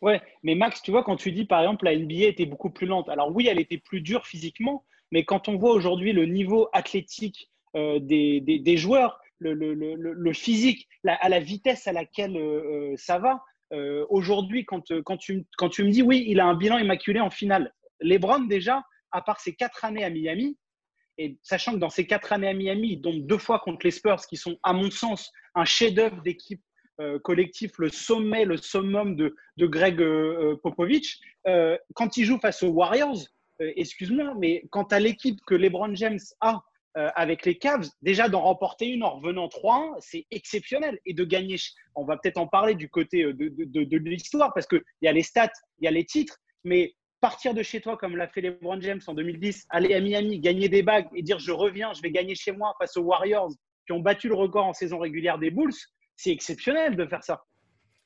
Ouais, 0.03 0.23
mais 0.43 0.55
Max, 0.55 0.81
tu 0.83 0.91
vois, 0.91 1.05
quand 1.05 1.17
tu 1.17 1.31
dis 1.31 1.45
par 1.45 1.61
exemple 1.61 1.85
la 1.85 1.95
NBA 1.95 2.25
était 2.25 2.47
beaucoup 2.47 2.71
plus 2.71 2.87
lente, 2.87 3.09
alors 3.11 3.35
oui, 3.35 3.49
elle 3.49 3.61
était 3.61 3.77
plus 3.77 4.01
dure 4.01 4.27
physiquement, 4.27 4.85
mais 5.13 5.25
quand 5.25 5.49
on 5.49 5.57
voit 5.57 5.73
aujourd'hui 5.73 6.13
le 6.13 6.25
niveau 6.25 6.69
athlétique 6.73 7.51
euh, 7.77 7.99
des, 8.01 8.41
des, 8.41 8.77
joueurs, 8.77 9.21
le, 9.41 10.33
physique, 10.33 10.89
à 11.07 11.29
la 11.29 11.41
vitesse 11.41 11.87
à 11.87 11.93
laquelle 11.93 12.37
euh, 12.37 12.93
euh, 12.93 12.95
ça 12.97 13.19
va, 13.19 13.43
aujourd'hui, 14.09 14.65
quand, 14.65 14.93
quand, 15.05 15.17
tu, 15.17 15.47
quand 15.57 15.69
tu 15.69 15.85
me 15.85 15.91
dis 15.91 16.03
oui, 16.03 16.25
il 16.27 16.41
a 16.41 16.47
un 16.47 16.57
bilan 16.57 16.79
immaculé 16.79 17.21
en 17.21 17.31
finale, 17.31 17.73
LeBron 18.01 18.41
déjà, 18.41 18.85
à 19.13 19.23
part 19.23 19.39
ses 19.39 19.55
quatre 19.55 19.85
années 19.85 20.03
à 20.03 20.11
Miami, 20.11 20.59
et 21.19 21.39
sachant 21.43 21.75
que 21.75 21.79
dans 21.79 21.91
ces 21.91 22.05
quatre 22.07 22.33
années 22.33 22.49
à 22.49 22.55
Miami, 22.55 22.97
donc 22.97 23.27
deux 23.27 23.39
fois 23.39 23.61
contre 23.61 23.87
les 23.87 23.93
Spurs, 23.93 24.27
qui 24.27 24.37
sont 24.37 24.59
à 24.65 24.73
mon 24.73 24.91
sens 24.91 25.31
un 25.55 25.65
chef-d'œuvre 25.65 26.21
d'équipe 26.23 26.63
euh, 27.01 27.19
collectif, 27.19 27.79
le 27.79 27.89
sommet, 27.89 28.45
le 28.45 28.59
summum 28.59 29.17
de, 29.17 29.35
de 29.57 29.67
Greg 29.67 30.03
euh, 30.03 30.53
euh, 30.53 30.57
Popovich, 30.63 31.19
quand 31.95 32.17
il 32.19 32.25
joue 32.25 32.39
face 32.39 32.63
aux 32.63 32.69
Warriors, 32.69 33.19
excuse-moi, 33.59 34.35
mais 34.39 34.65
quant 34.71 34.85
à 34.85 35.01
l'équipe 35.01 35.39
que 35.47 35.55
LeBron 35.55 35.95
James 35.95 36.19
a 36.41 36.63
avec 36.95 37.47
les 37.47 37.57
Cavs, 37.57 37.89
déjà 38.03 38.29
d'en 38.29 38.41
remporter 38.41 38.87
une 38.89 39.05
en 39.05 39.17
revenant 39.17 39.47
3-1, 39.47 39.97
c'est 40.01 40.27
exceptionnel. 40.31 40.99
Et 41.07 41.15
de 41.15 41.25
gagner, 41.25 41.57
on 41.95 42.05
va 42.05 42.17
peut-être 42.17 42.39
en 42.39 42.47
parler 42.47 42.75
du 42.75 42.89
côté 42.89 43.25
de, 43.25 43.33
de, 43.33 43.85
de 43.85 43.97
l'histoire, 43.99 44.53
parce 44.55 44.67
qu'il 44.67 44.83
y 45.03 45.09
a 45.09 45.13
les 45.13 45.23
stats, 45.23 45.53
il 45.79 45.85
y 45.85 45.89
a 45.89 45.93
les 45.93 46.05
titres, 46.05 46.37
mais 46.65 46.95
partir 47.21 47.55
de 47.55 47.63
chez 47.63 47.81
toi 47.81 47.97
comme 47.97 48.17
l'a 48.17 48.29
fait 48.29 48.41
LeBron 48.41 48.81
James 48.81 49.01
en 49.07 49.15
2010, 49.15 49.67
aller 49.69 49.95
à 49.95 50.01
Miami, 50.01 50.41
gagner 50.41 50.69
des 50.69 50.83
bagues 50.83 51.09
et 51.15 51.23
dire 51.23 51.39
je 51.39 51.53
reviens, 51.53 51.93
je 51.93 52.03
vais 52.03 52.11
gagner 52.11 52.35
chez 52.35 52.53
moi 52.53 52.75
face 52.79 52.97
aux 52.97 53.03
Warriors 53.03 53.53
qui 53.87 53.93
ont 53.93 54.01
battu 54.01 54.29
le 54.29 54.35
record 54.35 54.67
en 54.67 54.73
saison 54.73 54.99
régulière 54.99 55.39
des 55.39 55.51
Bulls, 55.51 55.75
c'est 56.17 56.31
exceptionnel 56.31 56.97
de 56.97 57.07
faire 57.07 57.23
ça. 57.23 57.45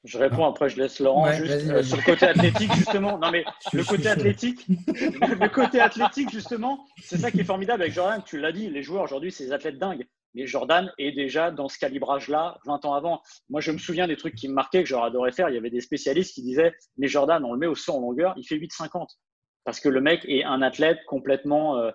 Je 0.05 0.19
réponds 0.19 0.45
après, 0.45 0.69
je 0.69 0.77
laisse 0.77 1.01
Laurent 1.01 1.33
juste 1.33 1.71
euh, 1.71 1.83
sur 1.83 1.97
le 1.97 2.03
côté 2.03 2.27
athlétique 2.27 2.73
justement. 2.75 3.19
Non 3.19 3.31
mais 3.31 3.45
le 3.73 3.85
côté 3.85 4.09
athlétique, 4.09 4.67
le 4.69 5.49
côté 5.49 5.81
athlétique 5.81 6.31
justement, 6.31 6.87
c'est 7.03 7.17
ça 7.17 7.31
qui 7.31 7.41
est 7.41 7.45
formidable 7.45 7.83
avec 7.83 7.95
Jordan. 7.95 8.23
Tu 8.25 8.39
l'as 8.39 8.53
dit, 8.53 8.69
les 8.69 8.83
joueurs 8.83 9.03
aujourd'hui, 9.03 9.33
c'est 9.33 9.47
des 9.47 9.53
athlètes 9.53 9.79
dingues. 9.79 10.07
Mais 10.35 10.47
Jordan 10.47 10.93
est 10.99 11.13
déjà 11.13 11.51
dans 11.51 11.69
ce 11.69 11.79
calibrage-là 11.79 12.59
20 12.67 12.85
ans 12.85 12.95
avant. 12.95 13.23
Moi, 13.49 13.61
je 13.61 13.71
me 13.71 13.79
souviens 13.79 14.07
des 14.09 14.17
trucs 14.17 14.35
qui 14.35 14.49
me 14.49 14.55
marquaient 14.55 14.83
que 14.83 14.89
j'aurais 14.89 15.07
adoré 15.07 15.33
faire. 15.33 15.49
Il 15.49 15.55
y 15.55 15.59
avait 15.59 15.71
des 15.71 15.81
spécialistes 15.81 16.35
qui 16.35 16.43
disaient, 16.43 16.73
mais 16.99 17.07
Jordan, 17.07 17.45
on 17.45 17.53
le 17.53 17.59
met 17.59 17.67
au 17.67 17.77
saut 17.77 17.95
en 17.95 18.01
longueur, 18.01 18.35
il 18.37 18.45
fait 18.45 18.57
8,50 18.57 19.07
parce 19.65 19.81
que 19.81 19.89
le 19.89 20.01
mec 20.01 20.25
est 20.29 20.45
un 20.45 20.61
athlète 20.61 20.99
complètement, 21.07 21.79
euh, 21.79 21.91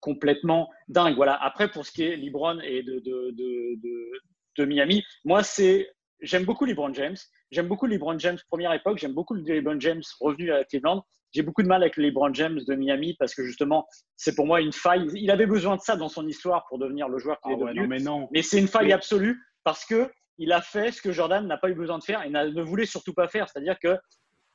complètement 0.00 0.68
dingue. 0.88 1.14
Voilà. 1.16 1.42
Après, 1.42 1.70
pour 1.70 1.86
ce 1.86 1.92
qui 1.92 2.02
est 2.02 2.16
LeBron 2.16 2.60
et 2.60 2.82
de, 2.82 2.98
de, 2.98 3.30
de, 3.30 4.10
de 4.58 4.64
Miami. 4.64 5.02
Moi, 5.24 5.42
c'est 5.42 5.88
j'aime 6.20 6.44
beaucoup 6.44 6.64
LeBron 6.64 6.92
James. 6.94 7.16
J'aime 7.54 7.68
beaucoup 7.68 7.86
LeBron 7.86 8.18
James 8.18 8.36
première 8.48 8.72
époque. 8.72 8.98
J'aime 8.98 9.12
beaucoup 9.12 9.34
LeBron 9.34 9.78
James 9.78 10.02
revenu 10.20 10.52
à 10.52 10.64
Cleveland. 10.64 11.04
J'ai 11.30 11.42
beaucoup 11.42 11.62
de 11.62 11.68
mal 11.68 11.82
avec 11.82 11.96
le 11.96 12.02
LeBron 12.02 12.34
James 12.34 12.58
de 12.66 12.74
Miami 12.74 13.14
parce 13.16 13.32
que 13.32 13.44
justement, 13.44 13.86
c'est 14.16 14.34
pour 14.34 14.44
moi 14.44 14.60
une 14.60 14.72
faille. 14.72 15.08
Il 15.14 15.30
avait 15.30 15.46
besoin 15.46 15.76
de 15.76 15.80
ça 15.80 15.94
dans 15.94 16.08
son 16.08 16.26
histoire 16.26 16.66
pour 16.68 16.78
devenir 16.78 17.08
le 17.08 17.18
joueur 17.18 17.40
qu'il 17.40 17.52
ah 17.52 17.54
est 17.54 17.60
devenu. 17.60 17.86
mais 17.86 18.00
non. 18.00 18.28
Mais 18.32 18.42
c'est 18.42 18.58
une 18.58 18.66
faille 18.66 18.92
absolue 18.92 19.40
parce 19.62 19.84
que 19.84 20.10
il 20.38 20.52
a 20.52 20.60
fait 20.60 20.90
ce 20.90 21.00
que 21.00 21.12
Jordan 21.12 21.46
n'a 21.46 21.56
pas 21.56 21.70
eu 21.70 21.74
besoin 21.74 21.98
de 21.98 22.02
faire 22.02 22.22
et 22.24 22.28
ne 22.28 22.62
voulait 22.62 22.86
surtout 22.86 23.14
pas 23.14 23.28
faire. 23.28 23.48
C'est-à-dire 23.48 23.78
que 23.78 23.96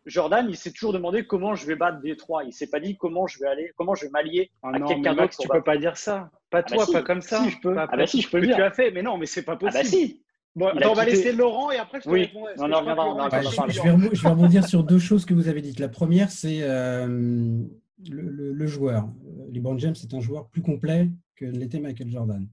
Jordan, 0.06 0.48
il 0.50 0.58
s'est 0.58 0.74
toujours 0.74 0.92
demandé 0.92 1.26
comment 1.26 1.56
je 1.56 1.66
vais 1.66 1.78
battre 1.78 2.02
Détroit. 2.02 2.44
Il 2.44 2.52
s'est 2.52 2.70
pas 2.70 2.82
dit 2.82 2.98
comment 2.98 3.28
je 3.28 3.40
vais 3.40 3.48
aller, 3.48 3.72
comment 3.78 3.96
je 3.96 4.06
vais 4.06 4.12
m'allier 4.12 4.52
ah 4.62 4.72
à 4.74 4.80
quelqu'un 4.82 5.16
d'autre. 5.16 5.38
Tu 5.40 5.48
peux 5.48 5.64
pas 5.64 5.78
dire 5.78 5.96
ça. 5.96 6.30
Pas 6.50 6.60
ah 6.60 6.62
bah 6.70 6.76
toi, 6.76 6.86
pas 6.92 7.04
comme 7.04 7.22
ça. 7.22 7.44
Si, 7.44 7.52
je 7.52 7.60
peux. 7.62 7.78
ah 7.78 7.88
bah 7.88 8.08
si, 8.08 8.22
je 8.22 8.30
peux 8.30 8.40
le 8.40 8.48
dire. 8.48 8.58
Tu 8.58 8.62
as 8.62 8.72
fait, 8.72 8.92
mais 8.92 9.04
non, 9.04 9.18
mais 9.18 9.26
c'est 9.26 9.44
pas 9.44 9.56
possible. 9.56 9.80
Ah 9.80 9.84
bah 9.84 9.90
si. 9.90 10.22
Bon, 10.56 10.72
on 10.74 10.94
va 10.94 11.06
laisser 11.06 11.32
Laurent 11.32 11.72
et 11.72 11.78
après 11.78 12.00
je 12.00 12.06
te 12.06 12.10
oui. 12.10 12.30
En 12.58 12.66
reviendra. 12.66 13.30
Je, 13.70 14.22
vais 14.22 14.30
rebondir 14.30 14.68
sur 14.68 14.84
deux 14.84 15.00
choses 15.00 15.26
que 15.26 15.34
vous 15.34 15.48
avez 15.48 15.62
dites. 15.62 15.80
La 15.80 15.90
première, 15.90 16.32
c'est 16.32 16.64
euh, 16.64 17.64
le, 18.10 18.54
le, 18.54 18.68
joueur. 18.68 19.08
LeBron 19.52 19.78
James 19.78 19.96
est 20.02 20.14
un 20.14 20.20
joueur 20.20 20.50
plus 20.50 20.62
complet 20.62 21.10
que 21.36 21.46
l'était 21.46 21.80
Michael 21.80 22.10
Jordan. 22.10 22.48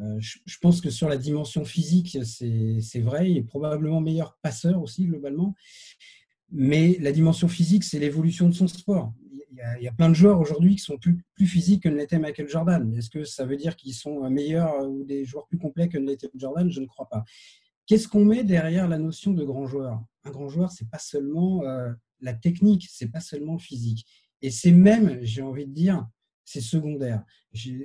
Euh, 0.00 0.16
je, 0.18 0.38
je, 0.44 0.58
pense 0.58 0.80
que 0.80 0.90
sur 0.90 1.08
la 1.08 1.16
dimension 1.16 1.64
physique, 1.64 2.18
c'est 2.22 3.00
vrai. 3.00 3.30
Il 3.30 3.36
est 3.36 3.42
probablement 3.42 4.00
meilleur 4.00 4.38
passeur 4.40 4.80
aussi, 4.80 5.06
globalement. 5.06 5.54
Mais 6.50 6.96
la 7.00 7.12
dimension 7.12 7.48
physique, 7.48 7.84
c'est 7.84 7.98
l'évolution 7.98 8.48
de 8.48 8.54
son 8.54 8.68
sport. 8.68 9.12
Il 9.56 9.82
y, 9.84 9.88
a, 9.88 9.92
plein 9.92 10.08
de 10.08 10.14
joueurs 10.14 10.40
aujourd'hui 10.40 10.74
qui 10.74 10.82
sont 10.82 10.98
plus, 10.98 11.46
physiques 11.46 11.84
que 11.84 11.88
ne 11.88 11.96
l'était 11.96 12.18
Michael 12.18 12.48
Jordan. 12.48 12.92
Est-ce 12.96 13.08
que 13.08 13.24
ça 13.24 13.44
veut 13.44 13.56
dire 13.56 13.76
qu'ils 13.76 13.94
sont 13.94 14.28
meilleurs 14.28 14.84
ou 14.88 15.04
des 15.04 15.24
joueurs 15.24 15.46
plus 15.46 15.58
complets 15.58 15.88
que 15.88 15.96
ne 15.96 16.06
l'était 16.06 16.28
Jordan? 16.34 16.68
Je 16.70 16.80
ne 16.80 16.86
crois 16.86 17.08
pas. 17.08 17.24
Qu'est-ce 17.86 18.08
qu'on 18.08 18.24
met 18.24 18.42
derrière 18.42 18.88
la 18.88 18.98
notion 18.98 19.32
de 19.32 19.44
grand 19.44 19.66
joueur? 19.66 20.02
Un 20.24 20.30
grand 20.30 20.48
joueur, 20.48 20.72
c'est 20.72 20.90
pas 20.90 20.98
seulement 20.98 21.62
la 22.20 22.34
technique, 22.34 22.88
c'est 22.90 23.10
pas 23.10 23.20
seulement 23.20 23.58
physique. 23.58 24.06
Et 24.42 24.50
c'est 24.50 24.72
même, 24.72 25.18
j'ai 25.22 25.42
envie 25.42 25.66
de 25.66 25.72
dire, 25.72 26.06
c'est 26.44 26.60
secondaire. 26.60 27.24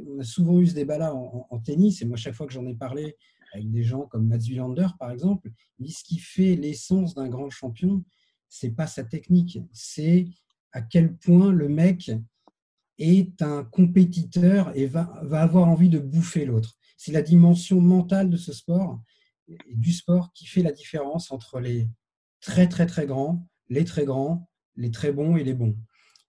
On 0.07 0.19
a 0.19 0.23
souvent 0.23 0.59
eu 0.59 0.67
ce 0.67 0.73
débat-là 0.73 1.13
en, 1.13 1.59
tennis, 1.59 2.01
et 2.01 2.05
moi, 2.05 2.17
chaque 2.17 2.33
fois 2.33 2.47
que 2.47 2.53
j'en 2.53 2.65
ai 2.65 2.75
parlé 2.75 3.15
avec 3.53 3.69
des 3.69 3.83
gens 3.83 4.07
comme 4.07 4.27
Mats 4.27 4.37
Wilander, 4.37 4.87
par 4.97 5.11
exemple, 5.11 5.51
ce 5.85 6.03
qui 6.03 6.17
fait 6.17 6.55
l'essence 6.55 7.13
d'un 7.13 7.29
grand 7.29 7.49
champion, 7.49 8.03
c'est 8.47 8.71
pas 8.71 8.87
sa 8.87 9.03
technique, 9.03 9.59
c'est 9.71 10.27
à 10.71 10.81
quel 10.81 11.15
point 11.15 11.51
le 11.51 11.69
mec 11.69 12.11
est 12.97 13.41
un 13.41 13.63
compétiteur 13.63 14.71
et 14.75 14.85
va, 14.85 15.03
avoir 15.31 15.67
envie 15.67 15.89
de 15.89 15.99
bouffer 15.99 16.45
l'autre. 16.45 16.77
C'est 16.97 17.11
la 17.11 17.21
dimension 17.21 17.79
mentale 17.79 18.29
de 18.29 18.37
ce 18.37 18.53
sport 18.53 19.01
et 19.47 19.75
du 19.75 19.93
sport 19.93 20.31
qui 20.33 20.45
fait 20.45 20.61
la 20.61 20.71
différence 20.71 21.31
entre 21.31 21.59
les 21.59 21.89
très 22.41 22.67
très 22.67 22.85
très 22.85 23.05
grands, 23.05 23.47
les 23.69 23.85
très 23.85 24.05
grands, 24.05 24.49
les 24.75 24.91
très 24.91 25.11
bons 25.11 25.37
et 25.37 25.43
les 25.43 25.53
bons. 25.53 25.77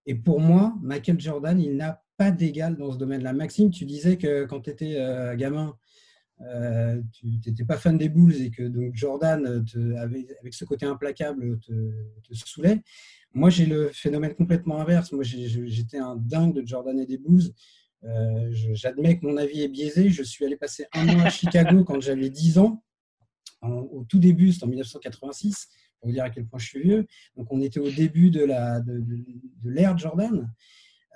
Et 0.06 0.14
pour 0.14 0.40
moi, 0.40 0.75
Michael 0.80 1.20
Jordan, 1.20 1.61
il 1.61 1.76
n'a 1.76 2.02
pas 2.16 2.30
d'égal 2.30 2.76
dans 2.76 2.92
ce 2.92 2.99
domaine-là. 2.99 3.32
Maxime, 3.32 3.70
tu 3.70 3.85
disais 3.85 4.16
que 4.16 4.44
quand 4.44 4.62
tu 4.62 4.70
étais 4.70 4.97
euh, 4.97 5.37
gamin, 5.37 5.76
euh, 6.42 7.00
tu 7.12 7.26
n'étais 7.47 7.64
pas 7.64 7.76
fan 7.76 7.99
des 7.99 8.09
Bulls 8.09 8.40
et 8.40 8.50
que 8.50 8.62
donc 8.62 8.94
Jordan, 8.94 9.64
avec 9.99 10.54
ce 10.54 10.64
côté 10.64 10.87
implacable, 10.87 11.59
te, 11.61 11.73
te 12.23 12.35
saoulait. 12.35 12.82
Moi, 13.32 13.50
j'ai 13.50 13.66
le 13.66 13.90
phénomène 13.92 14.35
complètement 14.35 14.80
inverse. 14.80 15.12
Moi, 15.12 15.23
j'étais 15.23 15.99
un 15.99 16.16
dingue 16.16 16.54
de 16.54 16.66
Jordan 16.66 16.99
et 16.99 17.06
des 17.06 17.18
Bulls. 17.18 17.52
Euh, 18.04 18.50
j'admets 18.73 19.18
que 19.18 19.26
mon 19.26 19.37
avis 19.37 19.62
est 19.62 19.68
biaisé. 19.68 20.11
Je 20.11 20.23
suis 20.23 20.44
allé 20.44 20.56
passer 20.56 20.87
un 20.94 21.04
mois 21.04 21.25
à 21.25 21.30
Chicago 21.30 21.85
quand 21.87 22.00
j'avais 22.00 22.30
10 22.30 22.59
ans. 22.59 22.82
au 23.62 24.04
tout 24.09 24.18
début, 24.18 24.52
c'était 24.52 24.64
en 24.64 24.68
1986 24.68 25.68
pour 26.00 26.09
vous 26.09 26.14
dire 26.14 26.25
à 26.25 26.30
quel 26.30 26.47
point 26.47 26.59
je 26.59 26.66
suis 26.66 26.82
vieux. 26.82 27.06
Donc, 27.37 27.52
on 27.52 27.61
était 27.61 27.80
au 27.80 27.90
début 27.90 28.30
de 28.30 28.44
l'ère 29.64 29.94
de, 29.94 29.99
Jordan. 29.99 30.52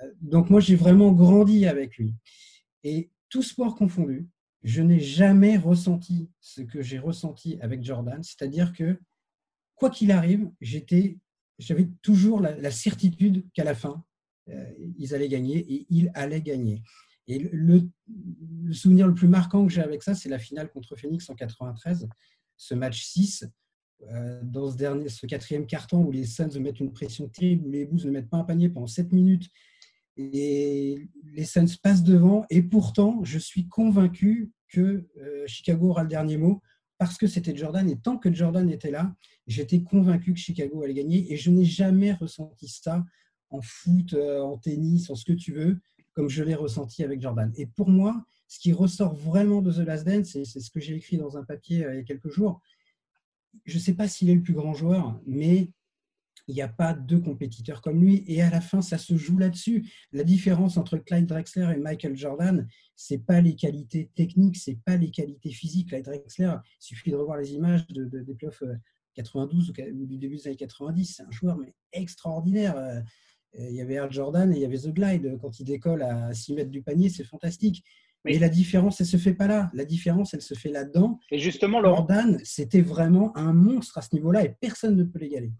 Euh, 0.03 0.11
donc, 0.21 0.49
moi, 0.49 0.61
j'ai 0.61 0.75
vraiment 0.75 1.11
grandi 1.11 1.65
avec 1.65 1.97
lui. 1.97 2.13
Et 2.83 3.11
tout 3.29 3.41
sport 3.41 3.75
confondu, 3.75 4.29
je 4.65 4.81
n'ai 4.81 4.99
jamais 4.99 5.57
ressenti 5.57 6.27
ce 6.39 6.61
que 6.61 6.81
j'ai 6.81 6.97
ressenti 6.97 7.57
avec 7.61 7.83
Jordan, 7.83 8.21
c'est-à-dire 8.23 8.73
que 8.73 8.99
quoi 9.75 9.91
qu'il 9.91 10.11
arrive, 10.11 10.49
j'étais, 10.59 11.19
j'avais 11.59 11.87
toujours 12.01 12.41
la, 12.41 12.71
certitude 12.71 13.45
qu'à 13.53 13.63
la 13.63 13.75
fin, 13.75 14.03
euh, 14.49 14.73
ils 14.97 15.13
allaient 15.13 15.29
gagner 15.29 15.59
et 15.71 15.85
ils 15.91 16.09
allaient 16.15 16.41
gagner. 16.41 16.81
Et 17.27 17.37
le, 17.37 17.87
le 18.07 18.73
souvenir 18.73 19.07
le 19.07 19.13
plus 19.13 19.27
marquant 19.27 19.67
que 19.67 19.71
j'ai 19.71 19.83
avec 19.83 20.01
ça, 20.01 20.15
c'est 20.15 20.29
la 20.29 20.39
finale 20.39 20.71
contre 20.71 20.95
Phoenix 20.95 21.29
en 21.29 21.35
93, 21.35 22.07
ce 22.57 22.73
match 22.73 23.03
6 23.03 23.45
euh, 24.11 24.39
dans 24.43 24.71
ce, 24.71 24.77
dernier, 24.77 25.09
ce 25.09 25.27
quatrième 25.27 25.67
carton 25.67 26.03
où 26.03 26.11
les 26.11 26.25
Suns 26.25 26.59
mettent 26.59 26.79
une 26.79 26.91
pression 26.91 27.29
terrible, 27.29 27.67
où 27.67 27.71
les 27.71 27.85
Bulls 27.85 28.05
ne 28.05 28.11
mettent 28.11 28.29
pas 28.29 28.37
un 28.37 28.43
panier 28.43 28.69
pendant 28.69 28.87
7 28.87 29.11
minutes 29.11 29.47
et 30.17 31.09
les 31.33 31.45
Suns 31.45 31.65
passent 31.81 32.03
devant. 32.03 32.45
Et 32.49 32.61
pourtant, 32.61 33.23
je 33.23 33.37
suis 33.37 33.67
convaincu 33.67 34.51
que 34.69 35.07
euh, 35.17 35.43
Chicago 35.47 35.89
aura 35.89 36.03
le 36.03 36.09
dernier 36.09 36.37
mot 36.37 36.61
parce 36.97 37.17
que 37.17 37.27
c'était 37.27 37.55
Jordan. 37.55 37.89
Et 37.89 37.97
tant 37.97 38.17
que 38.17 38.33
Jordan 38.33 38.69
était 38.69 38.91
là, 38.91 39.13
j'étais 39.47 39.81
convaincu 39.81 40.33
que 40.33 40.39
Chicago 40.39 40.83
allait 40.83 40.93
gagner. 40.93 41.31
Et 41.31 41.37
je 41.37 41.51
n'ai 41.51 41.65
jamais 41.65 42.13
ressenti 42.13 42.67
ça 42.67 43.03
en 43.49 43.61
foot, 43.61 44.13
euh, 44.13 44.41
en 44.41 44.57
tennis, 44.57 45.09
en 45.09 45.15
ce 45.15 45.25
que 45.25 45.33
tu 45.33 45.53
veux, 45.53 45.79
comme 46.13 46.29
je 46.29 46.43
l'ai 46.43 46.55
ressenti 46.55 47.03
avec 47.03 47.21
Jordan. 47.21 47.51
Et 47.55 47.65
pour 47.65 47.89
moi, 47.89 48.25
ce 48.47 48.59
qui 48.59 48.73
ressort 48.73 49.15
vraiment 49.15 49.61
de 49.61 49.71
The 49.71 49.85
Last 49.85 50.05
Dance, 50.05 50.37
c'est 50.43 50.59
ce 50.59 50.69
que 50.69 50.79
j'ai 50.79 50.95
écrit 50.95 51.17
dans 51.17 51.37
un 51.37 51.43
papier 51.43 51.85
il 51.89 51.95
y 51.95 51.99
a 51.99 52.03
quelques 52.03 52.29
jours, 52.29 52.61
je 53.65 53.75
ne 53.75 53.81
sais 53.81 53.93
pas 53.93 54.07
s'il 54.07 54.29
est 54.29 54.35
le 54.35 54.41
plus 54.41 54.53
grand 54.53 54.73
joueur, 54.73 55.19
mais 55.25 55.71
il 56.47 56.55
n'y 56.55 56.61
a 56.61 56.67
pas 56.67 56.93
deux 56.93 57.19
compétiteurs 57.19 57.81
comme 57.81 58.01
lui. 58.01 58.23
Et 58.27 58.41
à 58.41 58.49
la 58.49 58.61
fin, 58.61 58.81
ça 58.81 58.97
se 58.97 59.15
joue 59.17 59.37
là-dessus. 59.37 59.89
La 60.11 60.23
différence 60.23 60.77
entre 60.77 60.97
Clyde 60.97 61.25
Drexler 61.25 61.73
et 61.75 61.79
Michael 61.79 62.15
Jordan, 62.15 62.67
c'est 62.95 63.25
pas 63.25 63.41
les 63.41 63.55
qualités 63.55 64.11
techniques, 64.15 64.57
c'est 64.57 64.79
pas 64.85 64.95
les 64.95 65.11
qualités 65.11 65.51
physiques. 65.51 65.89
Clyde 65.89 66.05
Drexler, 66.05 66.55
il 66.81 66.85
suffit 66.85 67.11
de 67.11 67.15
revoir 67.15 67.37
les 67.37 67.53
images 67.53 67.87
de, 67.87 68.05
des 68.05 68.35
playoffs 68.35 68.63
92 69.15 69.73
euh, 69.79 69.91
ou 69.93 70.05
du 70.05 70.17
début 70.17 70.35
des 70.37 70.47
années 70.47 70.55
90. 70.55 71.15
C'est 71.17 71.23
un 71.23 71.31
joueur 71.31 71.57
mais 71.57 71.73
extraordinaire. 71.93 72.77
Euh, 72.77 73.01
il 73.57 73.75
y 73.75 73.81
avait 73.81 73.93
Air 73.93 74.11
Jordan 74.11 74.51
et 74.51 74.57
il 74.57 74.61
y 74.61 74.65
avait 74.65 74.77
The 74.77 74.89
Glide. 74.89 75.37
Quand 75.41 75.59
il 75.59 75.63
décolle 75.63 76.03
à 76.03 76.33
6 76.33 76.53
mètres 76.53 76.71
du 76.71 76.81
panier, 76.81 77.09
c'est 77.09 77.23
fantastique. 77.23 77.83
Mais 78.25 78.39
la 78.39 78.49
différence, 78.49 78.99
elle 78.99 79.05
ne 79.05 79.11
se 79.11 79.17
fait 79.17 79.33
pas 79.33 79.47
là. 79.47 79.69
La 79.73 79.85
différence, 79.85 80.33
elle 80.33 80.41
se 80.41 80.55
fait 80.55 80.71
là-dedans. 80.71 81.19
Et 81.31 81.39
justement, 81.39 81.79
Laurent. 81.79 81.97
Jordan, 81.97 82.39
c'était 82.43 82.81
vraiment 82.81 83.35
un 83.37 83.53
monstre 83.53 83.99
à 83.99 84.01
ce 84.01 84.13
niveau-là 84.13 84.43
et 84.43 84.55
personne 84.59 84.95
ne 84.95 85.03
peut 85.03 85.19
l'égaler. 85.19 85.53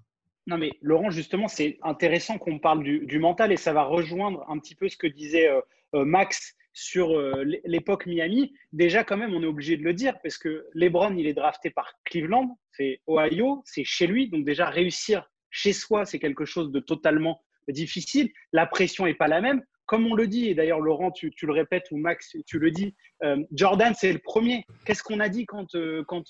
Non, 0.47 0.57
mais 0.57 0.73
Laurent, 0.81 1.09
justement, 1.09 1.47
c'est 1.47 1.79
intéressant 1.81 2.37
qu'on 2.37 2.59
parle 2.59 2.83
du, 2.83 3.19
mental 3.19 3.51
et 3.51 3.57
ça 3.57 3.73
va 3.73 3.83
rejoindre 3.83 4.45
un 4.47 4.59
petit 4.59 4.75
peu 4.75 4.87
ce 4.87 4.97
que 4.97 5.07
disait 5.07 5.49
euh, 5.49 5.61
euh, 5.95 6.05
Max 6.05 6.55
sur 6.73 7.17
euh, 7.17 7.43
l'époque 7.63 8.05
Miami. 8.05 8.53
Déjà, 8.71 9.03
quand 9.03 9.17
même, 9.17 9.33
on 9.33 9.41
est 9.41 9.47
obligé 9.47 9.75
de 9.75 9.83
le 9.83 9.93
dire 9.93 10.19
parce 10.21 10.37
que 10.37 10.67
LeBron, 10.73 11.15
il 11.15 11.25
est 11.25 11.33
drafté 11.33 11.71
par 11.71 11.93
Cleveland, 12.03 12.59
c'est 12.73 13.01
Ohio, 13.07 13.63
c'est 13.65 13.83
chez 13.83 14.05
lui. 14.05 14.29
Donc, 14.29 14.45
déjà, 14.45 14.69
réussir 14.69 15.27
chez 15.49 15.73
soi, 15.73 16.05
c'est 16.05 16.19
quelque 16.19 16.45
chose 16.45 16.71
de 16.71 16.79
totalement 16.79 17.41
difficile. 17.67 18.29
La 18.51 18.67
pression 18.67 19.05
n'est 19.05 19.15
pas 19.15 19.27
la 19.27 19.41
même 19.41 19.63
comme 19.87 20.07
on 20.07 20.15
le 20.15 20.25
dit, 20.25 20.47
et 20.47 20.55
d'ailleurs 20.55 20.79
Laurent, 20.79 21.11
tu, 21.11 21.31
le 21.43 21.51
répètes, 21.51 21.91
ou 21.91 21.97
Max, 21.97 22.35
tu 22.47 22.57
le 22.57 22.71
dis, 22.71 22.95
Jordan, 23.51 23.93
c'est 23.95 24.11
le 24.11 24.17
premier. 24.17 24.65
Qu'est-ce 24.83 25.03
qu'on 25.03 25.19
a 25.19 25.29
dit 25.29 25.45
quand 25.45 25.75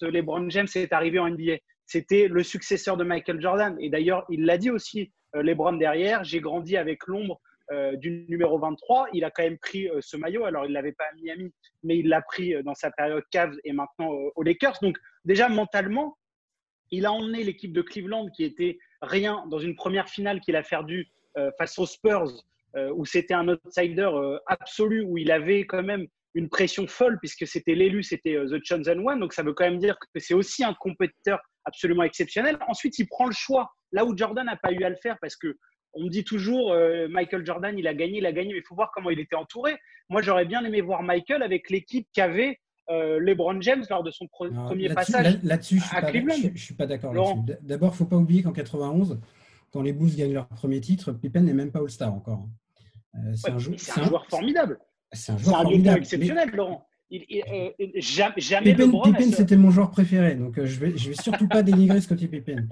LeBron 0.01 0.49
James 0.49 0.67
est 0.75 0.91
arrivé 0.91 1.19
en 1.19 1.29
NBA 1.29 1.59
C'était 1.85 2.27
le 2.27 2.43
successeur 2.43 2.97
de 2.97 3.03
Michael 3.03 3.41
Jordan. 3.41 3.77
Et 3.79 3.89
d'ailleurs, 3.89 4.25
il 4.29 4.45
l'a 4.45 4.57
dit 4.57 4.69
aussi, 4.69 5.11
euh, 5.35 5.43
LeBron 5.43 5.73
derrière, 5.73 6.23
j'ai 6.23 6.39
grandi 6.39 6.77
avec 6.77 7.07
l'ombre 7.07 7.39
du 7.93 8.27
numéro 8.29 8.59
23. 8.59 9.07
Il 9.13 9.23
a 9.23 9.31
quand 9.31 9.41
même 9.41 9.57
pris 9.57 9.89
ce 9.99 10.17
maillot. 10.17 10.45
Alors, 10.45 10.65
il 10.65 10.69
ne 10.69 10.75
l'avait 10.75 10.91
pas 10.91 11.05
à 11.05 11.15
Miami, 11.15 11.51
mais 11.81 11.97
il 11.97 12.09
l'a 12.09 12.21
pris 12.21 12.53
dans 12.63 12.75
sa 12.75 12.91
période 12.91 13.23
Cavs 13.31 13.57
et 13.63 13.73
maintenant 13.73 14.11
aux 14.35 14.43
Lakers. 14.43 14.77
Donc, 14.83 14.99
déjà, 15.23 15.49
mentalement, 15.49 16.15
il 16.91 17.07
a 17.07 17.11
emmené 17.11 17.43
l'équipe 17.43 17.73
de 17.73 17.81
Cleveland 17.81 18.29
qui 18.29 18.43
était 18.43 18.77
rien 19.01 19.43
dans 19.49 19.57
une 19.57 19.75
première 19.75 20.09
finale 20.09 20.41
qu'il 20.41 20.55
a 20.55 20.61
perdue 20.61 21.09
face 21.57 21.79
aux 21.79 21.87
Spurs 21.87 22.45
euh, 22.75 22.91
où 22.93 23.05
c'était 23.05 23.33
un 23.33 23.47
outsider 23.47 24.09
euh, 24.13 24.37
absolu, 24.47 25.01
où 25.03 25.17
il 25.17 25.31
avait 25.31 25.65
quand 25.65 25.81
même 25.81 26.07
une 26.33 26.49
pression 26.49 26.87
folle, 26.87 27.17
puisque 27.19 27.47
c'était 27.47 27.73
l'élu, 27.73 28.03
c'était 28.03 28.35
euh, 28.35 28.49
The 28.49 28.61
Chosen 28.61 28.99
One. 29.07 29.21
Donc 29.21 29.31
ça 29.31 29.43
veut 29.43 29.53
quand 29.53 29.63
même 29.63 29.79
dire 29.79 29.97
que 29.97 30.19
c'est 30.19 30.33
aussi 30.33 30.61
un 30.61 30.73
compétiteur 30.73 31.39
absolument 31.65 32.03
exceptionnel. 32.03 32.57
Ensuite, 32.67 32.97
il 32.99 33.07
prend 33.07 33.25
le 33.25 33.33
choix, 33.33 33.71
là 33.91 34.05
où 34.05 34.15
Jordan 34.15 34.45
n'a 34.45 34.55
pas 34.55 34.71
eu 34.71 34.83
à 34.83 34.89
le 34.89 34.95
faire, 34.95 35.17
parce 35.21 35.35
que 35.35 35.57
on 35.93 36.03
me 36.03 36.09
dit 36.09 36.25
toujours, 36.25 36.75
Michael 37.09 37.45
Jordan, 37.45 37.77
il 37.79 37.87
a 37.87 37.93
gagné, 37.93 38.17
il 38.17 38.25
a 38.25 38.33
gagné, 38.33 38.51
mais 38.51 38.59
il 38.59 38.65
faut 38.67 38.75
voir 38.75 38.91
comment 38.93 39.09
il 39.11 39.19
était 39.19 39.37
entouré. 39.37 39.77
Moi, 40.09 40.21
j'aurais 40.21 40.43
bien 40.43 40.63
aimé 40.65 40.81
voir 40.81 41.03
Michael 41.03 41.41
avec 41.41 41.69
l'équipe 41.69 42.05
qu'avait 42.13 42.59
LeBron 42.89 43.61
James 43.61 43.85
lors 43.89 44.03
de 44.03 44.11
son 44.11 44.27
premier 44.27 44.89
passage 44.93 45.39
là-dessus, 45.41 45.81
à 45.93 46.01
Cleveland. 46.01 46.35
Je 46.35 46.47
ne 46.49 46.57
suis 46.57 46.73
pas 46.73 46.85
d'accord 46.85 47.13
là-dessus. 47.13 47.57
D'abord, 47.61 47.91
il 47.91 47.93
ne 47.93 47.97
faut 47.97 48.05
pas 48.05 48.17
oublier 48.17 48.43
qu'en 48.43 48.51
91, 48.51 49.19
quand 49.71 49.81
les 49.81 49.93
Bulls 49.93 50.15
gagnent 50.15 50.33
leur 50.33 50.47
premier 50.47 50.81
titre, 50.81 51.11
Pippen 51.11 51.41
n'est 51.41 51.53
même 51.53 51.71
pas 51.71 51.79
All-Star 51.79 52.13
encore. 52.13 52.47
Euh, 53.15 53.33
c'est 53.35 53.51
un, 53.51 53.57
joueur 53.57 54.25
formidable. 54.27 54.79
C'est 55.11 55.31
un 55.31 55.37
joueur 55.37 55.61
formidable. 55.61 55.99
exceptionnel, 55.99 56.49
Laurent. 56.51 56.87
Il, 57.09 57.43
euh, 57.51 57.69
jamais 58.37 58.73
Pippen, 58.73 59.31
c'était 59.31 59.57
mon 59.57 59.69
joueur 59.69 59.91
préféré, 59.91 60.35
donc 60.35 60.57
euh, 60.57 60.65
je 60.65 60.79
ne 60.79 60.85
vais, 60.85 60.97
je 60.97 61.09
vais 61.09 61.15
surtout 61.15 61.47
pas 61.47 61.61
dénigrer 61.61 62.01
Scottie 62.01 62.27
Pippen. 62.27 62.67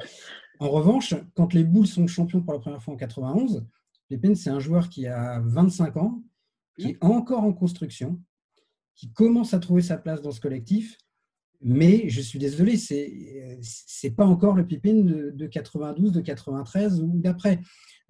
En 0.59 0.69
revanche, 0.69 1.13
quand 1.35 1.53
les 1.53 1.63
Bulls 1.63 1.87
sont 1.87 2.07
champions 2.07 2.41
pour 2.41 2.53
la 2.53 2.59
première 2.59 2.81
fois 2.81 2.95
en 2.95 2.97
91, 2.97 3.65
Pippen, 4.09 4.35
c'est 4.35 4.49
un 4.49 4.59
joueur 4.59 4.89
qui 4.89 5.07
a 5.07 5.39
25 5.45 5.97
ans, 5.97 6.23
qui 6.79 6.91
est 6.91 6.97
encore 7.01 7.43
en 7.43 7.53
construction, 7.53 8.19
qui 8.95 9.11
commence 9.11 9.53
à 9.53 9.59
trouver 9.59 9.81
sa 9.81 9.97
place 9.97 10.21
dans 10.21 10.31
ce 10.31 10.41
collectif, 10.41 10.97
mais 11.63 12.09
je 12.09 12.21
suis 12.21 12.39
désolé, 12.39 12.77
c'est 12.77 13.11
n'est 14.03 14.11
pas 14.11 14.25
encore 14.25 14.55
le 14.55 14.65
Pippen 14.65 15.05
de, 15.05 15.31
de 15.31 15.47
92, 15.47 16.11
de 16.11 16.21
93 16.21 17.01
ou 17.01 17.11
d'après. 17.15 17.59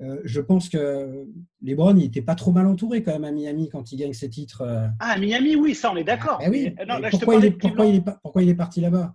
Euh, 0.01 0.19
je 0.23 0.41
pense 0.41 0.69
que 0.69 1.25
LeBron, 1.61 1.95
il 1.95 2.03
n'était 2.03 2.21
pas 2.21 2.35
trop 2.35 2.51
mal 2.51 2.65
entouré 2.65 3.03
quand 3.03 3.11
même 3.13 3.23
à 3.23 3.31
Miami 3.31 3.69
quand 3.69 3.91
il 3.91 3.97
gagne 3.97 4.13
ses 4.13 4.29
titres. 4.29 4.61
Euh. 4.61 4.87
Ah, 4.99 5.11
à 5.11 5.17
Miami, 5.17 5.55
oui, 5.55 5.75
ça, 5.75 5.91
on 5.91 5.95
est 5.95 6.03
d'accord. 6.03 6.39
Ah, 6.41 6.49
oui. 6.49 6.73
pourquoi, 7.11 7.35
il 7.35 7.45
est, 7.45 7.51
pourquoi, 7.51 8.41
il 8.41 8.49
est, 8.49 8.55
parti 8.55 8.81
là-bas? 8.81 9.13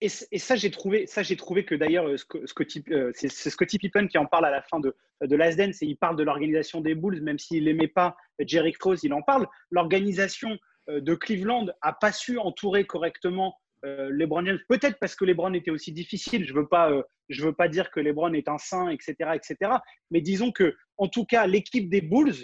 Et, 0.00 0.08
ça, 0.08 0.54
j'ai 0.54 0.70
trouvé, 0.70 1.06
ça, 1.06 1.24
j'ai 1.24 1.36
trouvé 1.36 1.64
que 1.64 1.74
d'ailleurs, 1.74 2.06
euh, 2.06 3.12
c'est 3.14 3.50
Scottie 3.50 3.78
Pippen 3.78 4.06
qui 4.06 4.16
en 4.16 4.26
parle 4.26 4.46
à 4.46 4.50
la 4.50 4.62
fin 4.62 4.78
de, 4.78 4.94
de 5.20 5.36
Last 5.36 5.58
Dance 5.58 5.82
et 5.82 5.86
il 5.86 5.96
parle 5.96 6.16
de 6.16 6.22
l'organisation 6.22 6.80
des 6.80 6.94
Bulls, 6.94 7.20
même 7.20 7.40
s'il 7.40 7.64
n'aimait 7.64 7.88
pas 7.88 8.16
Jerry 8.38 8.72
Krause, 8.72 9.00
il 9.02 9.12
en 9.12 9.22
parle. 9.22 9.48
L'organisation 9.72 10.56
de 10.88 11.14
Cleveland 11.14 11.66
a 11.82 11.92
pas 11.92 12.12
su 12.12 12.38
entourer 12.38 12.86
correctement 12.86 13.56
euh, 13.84 14.08
LeBron 14.10 14.44
James, 14.44 14.58
peut-être 14.68 14.98
parce 14.98 15.14
que 15.14 15.24
LeBron 15.24 15.52
était 15.54 15.70
aussi 15.70 15.92
difficile. 15.92 16.44
Je 16.46 16.52
veux 16.52 16.66
pas, 16.66 16.90
euh, 16.90 17.02
je 17.28 17.44
veux 17.44 17.52
pas 17.52 17.68
dire 17.68 17.90
que 17.90 18.00
LeBron 18.00 18.32
est 18.32 18.48
un 18.48 18.58
saint, 18.58 18.88
etc., 18.88 19.14
etc. 19.34 19.72
Mais 20.10 20.20
disons 20.20 20.50
que, 20.50 20.76
en 20.96 21.08
tout 21.08 21.24
cas, 21.24 21.46
l'équipe 21.46 21.88
des 21.88 22.00
Bulls, 22.00 22.34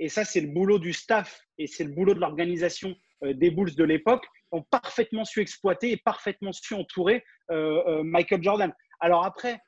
et 0.00 0.08
ça 0.08 0.24
c'est 0.24 0.40
le 0.40 0.48
boulot 0.48 0.78
du 0.78 0.92
staff 0.92 1.40
et 1.58 1.66
c'est 1.66 1.84
le 1.84 1.90
boulot 1.90 2.14
de 2.14 2.20
l'organisation 2.20 2.94
euh, 3.24 3.34
des 3.34 3.50
Bulls 3.50 3.74
de 3.74 3.84
l'époque, 3.84 4.24
ont 4.50 4.62
parfaitement 4.62 5.24
su 5.24 5.40
exploiter 5.40 5.92
et 5.92 5.96
parfaitement 5.96 6.52
su 6.52 6.74
entourer 6.74 7.22
Michael 7.50 8.42
Jordan. 8.42 8.72
Alors 9.00 9.24
après, 9.24 9.58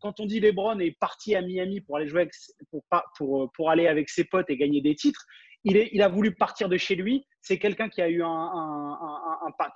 quand 0.00 0.20
on 0.20 0.26
dit 0.26 0.40
LeBron 0.40 0.78
est 0.78 0.98
parti 0.98 1.34
à 1.34 1.40
Miami 1.40 1.80
pour 1.80 1.96
aller 1.96 2.06
jouer 2.06 2.28
pour, 2.70 2.84
pour, 3.16 3.50
pour, 3.52 3.70
aller 3.70 3.86
avec 3.86 4.10
ses 4.10 4.24
potes 4.24 4.50
et 4.50 4.58
gagner 4.58 4.82
des 4.82 4.94
titres, 4.94 5.24
il, 5.64 6.02
a 6.02 6.08
voulu 6.08 6.34
partir 6.34 6.68
de 6.68 6.76
chez 6.76 6.94
lui. 6.94 7.26
C'est 7.40 7.58
quelqu'un 7.58 7.88
qui 7.88 8.02
a 8.02 8.08
eu 8.08 8.22
un, 8.22 8.98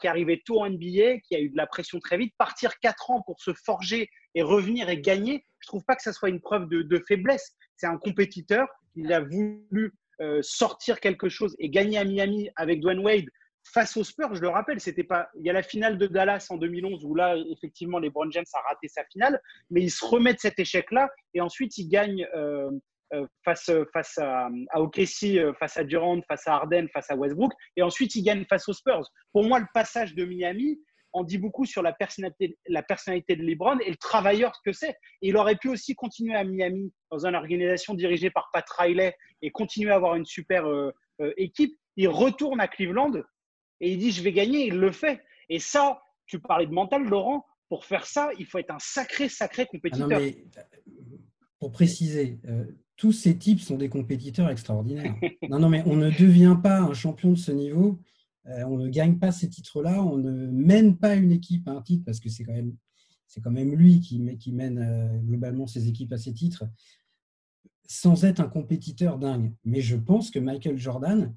qui 0.01 0.07
est 0.07 0.11
arrivé 0.11 0.43
tôt 0.45 0.61
en 0.61 0.71
NBA, 0.71 1.21
qui 1.21 1.35
a 1.35 1.41
eu 1.41 1.51
de 1.51 1.57
la 1.57 1.67
pression 1.67 1.99
très 2.01 2.17
vite. 2.17 2.35
Partir 2.39 2.79
quatre 2.81 3.11
ans 3.11 3.23
pour 3.23 3.41
se 3.41 3.53
forger 3.53 4.09
et 4.35 4.43
revenir 4.43 4.89
et 4.89 5.01
gagner, 5.01 5.45
je 5.61 5.69
trouve 5.69 5.85
pas 5.85 5.97
que 5.97 6.03
ça 6.03 6.13
soit 6.13 6.29
une 6.29 6.41
preuve 6.41 6.69
de, 6.69 7.05
faiblesse. 7.07 7.57
C'est 7.77 7.87
un 7.87 7.99
compétiteur. 7.99 8.69
Il 8.97 9.13
a 9.13 9.21
voulu 9.21 9.93
euh, 10.21 10.41
sortir 10.43 11.01
quelque 11.01 11.29
chose 11.29 11.57
et 11.59 11.71
gagner 11.71 11.99
à 11.99 12.05
Miami 12.05 12.51
avec 12.57 12.81
Dwayne 12.81 13.01
Wade 13.01 13.27
face 13.63 13.97
aux 13.97 14.05
Spurs, 14.05 14.35
je 14.35 14.41
le 14.41 14.49
rappelle, 14.49 14.81
c'était 14.81 15.05
pas. 15.05 15.29
Il 15.39 15.45
y 15.45 15.51
a 15.51 15.53
la 15.53 15.63
finale 15.63 15.99
de 15.99 16.07
Dallas 16.07 16.47
en 16.51 16.57
2011 16.57 17.05
où 17.05 17.15
là, 17.15 17.37
effectivement, 17.53 17.99
les 17.99 18.11
Brown 18.11 18.33
James 18.33 18.45
a 18.53 18.61
raté 18.69 18.89
sa 18.89 19.05
finale, 19.05 19.41
mais 19.71 19.83
il 19.83 19.91
se 19.91 20.05
remet 20.05 20.33
de 20.33 20.39
cet 20.39 20.59
échec-là 20.59 21.11
et 21.35 21.41
ensuite 21.41 21.77
il 21.79 21.89
gagne 21.89 22.27
euh, 22.35 22.71
euh, 22.71 22.71
face, 23.45 23.71
face 23.93 24.19
à, 24.19 24.49
à 24.71 24.81
OKC, 24.81 25.39
euh, 25.39 25.53
face 25.55 25.77
à 25.77 25.85
Durant, 25.85 26.21
face 26.29 26.47
à 26.47 26.55
Harden, 26.55 26.87
face 26.93 27.11
à 27.11 27.17
Westbrook, 27.17 27.53
et 27.77 27.83
ensuite 27.83 28.15
il 28.15 28.23
gagne 28.23 28.45
face 28.45 28.69
aux 28.69 28.73
Spurs. 28.73 29.09
Pour 29.33 29.45
moi, 29.45 29.59
le 29.59 29.67
passage 29.75 30.15
de 30.15 30.25
Miami 30.25 30.79
en 31.13 31.25
dit 31.25 31.39
beaucoup 31.39 31.67
sur 31.67 31.83
la 31.83 31.93
personnalité, 31.93 32.57
la 32.69 32.83
personnalité 32.83 33.35
de 33.35 33.43
LeBron 33.43 33.79
et 33.81 33.91
le 33.91 33.97
travailleur 33.97 34.53
que 34.65 34.73
c'est. 34.73 34.95
Il 35.23 35.37
aurait 35.37 35.57
pu 35.57 35.69
aussi 35.69 35.95
continuer 35.95 36.37
à 36.37 36.45
Miami 36.45 36.93
dans 37.11 37.27
une 37.27 37.35
organisation 37.35 37.95
dirigée 37.95 38.31
par 38.31 38.49
Pat 38.53 38.65
Riley 38.79 39.17
et 39.43 39.51
continuer 39.51 39.91
à 39.91 39.97
avoir 39.97 40.15
une 40.15 40.25
super 40.25 40.65
équipe. 41.37 41.77
Il 41.97 42.07
retourne 42.07 42.61
à 42.61 42.69
Cleveland 42.69 43.11
et 43.81 43.91
il 43.91 43.99
dit 43.99 44.13
je 44.13 44.23
vais 44.23 44.33
gagner, 44.33 44.67
il 44.67 44.79
le 44.79 44.93
fait. 44.93 45.21
Et 45.49 45.59
ça, 45.59 46.01
tu 46.27 46.39
parlais 46.39 46.67
de 46.67 46.73
mental, 46.73 47.03
Laurent, 47.03 47.45
pour 47.71 47.85
faire 47.85 48.05
ça, 48.05 48.31
il 48.39 48.47
faut 48.47 48.59
être 48.59 48.73
un 48.73 48.79
sacré, 48.81 49.29
sacré 49.29 49.63
ah 49.63 49.67
compétiteur. 49.67 50.21
pour 51.59 51.73
préciser, 51.73 52.39
euh, 52.47 52.65
tous 53.01 53.13
ces 53.13 53.39
types 53.39 53.63
sont 53.63 53.79
des 53.79 53.89
compétiteurs 53.89 54.51
extraordinaires. 54.51 55.17
non, 55.49 55.59
non, 55.59 55.71
mais 55.71 55.83
on 55.87 55.97
ne 55.97 56.11
devient 56.11 56.59
pas 56.63 56.81
un 56.81 56.93
champion 56.93 57.31
de 57.31 57.39
ce 57.39 57.51
niveau, 57.51 57.99
euh, 58.47 58.63
on 58.67 58.77
ne 58.77 58.89
gagne 58.91 59.19
pas 59.19 59.33
ces 59.33 59.49
titres-là, 59.49 60.05
on 60.05 60.19
ne 60.19 60.47
mène 60.49 60.99
pas 60.99 61.15
une 61.15 61.33
équipe 61.33 61.67
à 61.67 61.73
un 61.73 61.81
titre, 61.81 62.05
parce 62.05 62.21
que 62.21 62.29
c'est 62.29 62.45
quand 62.45 62.53
même, 62.53 62.77
c'est 63.27 63.41
quand 63.41 63.51
même 63.51 63.75
lui 63.75 64.01
qui, 64.01 64.23
qui 64.37 64.53
mène 64.53 64.79
euh, 64.79 65.19
globalement 65.21 65.67
ses 65.67 65.89
équipes 65.89 66.13
à 66.13 66.19
ces 66.19 66.35
titres, 66.35 66.65
sans 67.89 68.27
être 68.27 68.41
un 68.41 68.49
compétiteur 68.49 69.19
dingue. 69.19 69.55
Mais 69.65 69.81
je 69.81 69.97
pense 69.97 70.31
que 70.31 70.39
Michael 70.39 70.77
Jordan, 70.77 71.35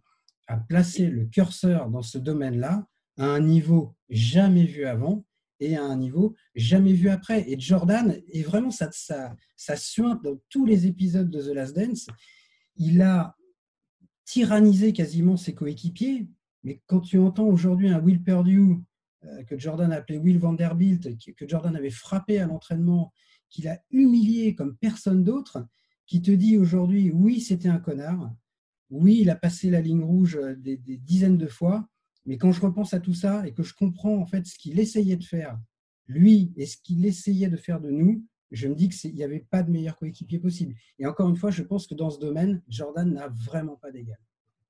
à 0.48 0.58
placer 0.58 1.08
le 1.08 1.28
curseur 1.28 1.90
dans 1.90 2.02
ce 2.02 2.18
domaine-là 2.18 2.86
à 3.16 3.26
un 3.26 3.40
niveau 3.40 3.96
jamais 4.10 4.66
vu 4.66 4.84
avant 4.84 5.24
et 5.64 5.76
à 5.78 5.84
un 5.84 5.98
niveau 5.98 6.36
jamais 6.56 6.94
vu 6.94 7.10
après. 7.10 7.50
Et 7.50 7.60
Jordan, 7.60 8.18
et 8.30 8.44
vraiment, 8.44 8.72
ça, 8.72 8.90
ça, 8.92 9.36
ça 9.56 9.76
suinte 9.76 10.24
dans 10.24 10.38
tous 10.50 10.66
les 10.66 10.88
épisodes 10.88 11.30
de 11.30 11.42
The 11.42 11.54
Last 11.56 11.76
Dance. 11.76 12.08
Il 12.76 13.02
a 13.02 13.36
tyrannisé 14.26 14.94
quasiment 14.94 15.38
ses 15.38 15.54
coéquipiers. 15.54 16.28
Mais 16.64 16.82
quand 16.88 17.02
tu 17.02 17.20
entends 17.20 17.48
aujourd'hui 17.48 17.90
un 17.90 18.00
Will 18.00 18.24
Perdue 18.24 18.78
euh, 19.26 19.44
que 19.44 19.58
Jordan 19.58 19.92
appelait 19.92 20.18
Will 20.18 20.40
Vanderbilt, 20.40 21.18
que 21.36 21.48
Jordan 21.48 21.76
avait 21.76 21.90
frappé 21.90 22.40
à 22.40 22.48
l'entraînement, 22.48 23.14
qu'il 23.50 23.68
a 23.68 23.80
humilié 23.92 24.56
comme 24.56 24.76
personne 24.78 25.24
d'autre, 25.24 25.68
qui 26.06 26.22
te 26.22 26.32
dit 26.32 26.58
aujourd'hui, 26.58 27.12
oui, 27.12 27.42
c'était 27.42 27.70
un 27.70 27.80
connard, 27.80 28.34
oui, 28.90 29.20
il 29.22 29.30
a 29.30 29.36
passé 29.36 29.70
la 29.70 29.82
ligne 29.82 30.04
rouge 30.04 30.38
euh, 30.38 30.56
des, 30.56 30.78
dizaines 30.78 31.38
de 31.38 31.48
fois, 31.48 31.88
mais 32.26 32.38
quand 32.38 32.52
je 32.52 32.62
repense 32.62 32.94
à 32.94 33.00
tout 33.00 33.14
ça 33.14 33.46
et 33.46 33.54
que 33.54 33.64
je 33.64 33.74
comprends 33.74 34.18
en 34.18 34.26
fait 34.26 34.46
ce 34.46 34.58
qu'il 34.58 34.80
essayait 34.80 35.18
de 35.18 35.24
faire, 35.24 35.58
lui, 36.08 36.54
et 36.58 36.66
ce 36.66 36.78
qu'il 36.78 37.06
essayait 37.06 37.50
de 37.50 37.58
faire 37.58 37.80
de 37.80 37.90
nous, 37.90 38.26
je 38.52 38.68
me 38.68 38.76
dis 38.76 38.90
qu'il 38.90 39.16
n'y 39.16 39.24
avait 39.24 39.46
pas 39.50 39.64
de 39.64 39.72
meilleur 39.72 39.98
coéquipier 39.98 40.40
possible. 40.40 40.76
Et 41.00 41.08
encore 41.08 41.30
une 41.30 41.36
fois, 41.36 41.52
je 41.52 41.64
pense 41.64 41.88
que 41.88 41.96
dans 41.96 42.10
ce 42.10 42.20
domaine, 42.20 42.62
Jordan 42.70 43.12
n'a 43.12 43.28
vraiment 43.30 43.78
pas 43.78 43.92
d'égal. 43.92 44.20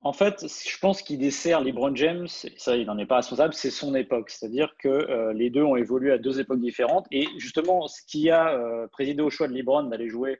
En 0.06 0.12
fait, 0.12 0.46
je 0.46 0.78
pense 0.80 1.02
qu'il 1.02 1.18
dessert 1.18 1.62
LeBron 1.62 1.96
James, 1.96 2.28
ça, 2.28 2.76
il 2.76 2.86
n'en 2.86 2.98
est 2.98 3.06
pas 3.06 3.18
responsable, 3.18 3.54
c'est 3.54 3.72
son 3.72 3.96
époque. 3.96 4.30
C'est-à-dire 4.30 4.74
que 4.78 4.90
euh, 4.90 5.32
les 5.32 5.50
deux 5.50 5.64
ont 5.64 5.78
évolué 5.78 6.12
à 6.12 6.18
deux 6.18 6.42
époques 6.42 6.60
différentes. 6.60 7.08
Et 7.12 7.26
justement, 7.38 7.88
ce 7.88 8.02
qui 8.06 8.30
a 8.30 8.54
euh, 8.54 8.88
présidé 8.88 9.22
au 9.22 9.30
choix 9.30 9.48
de 9.48 9.54
LeBron 9.54 9.84
d'aller 9.84 10.10
jouer 10.10 10.40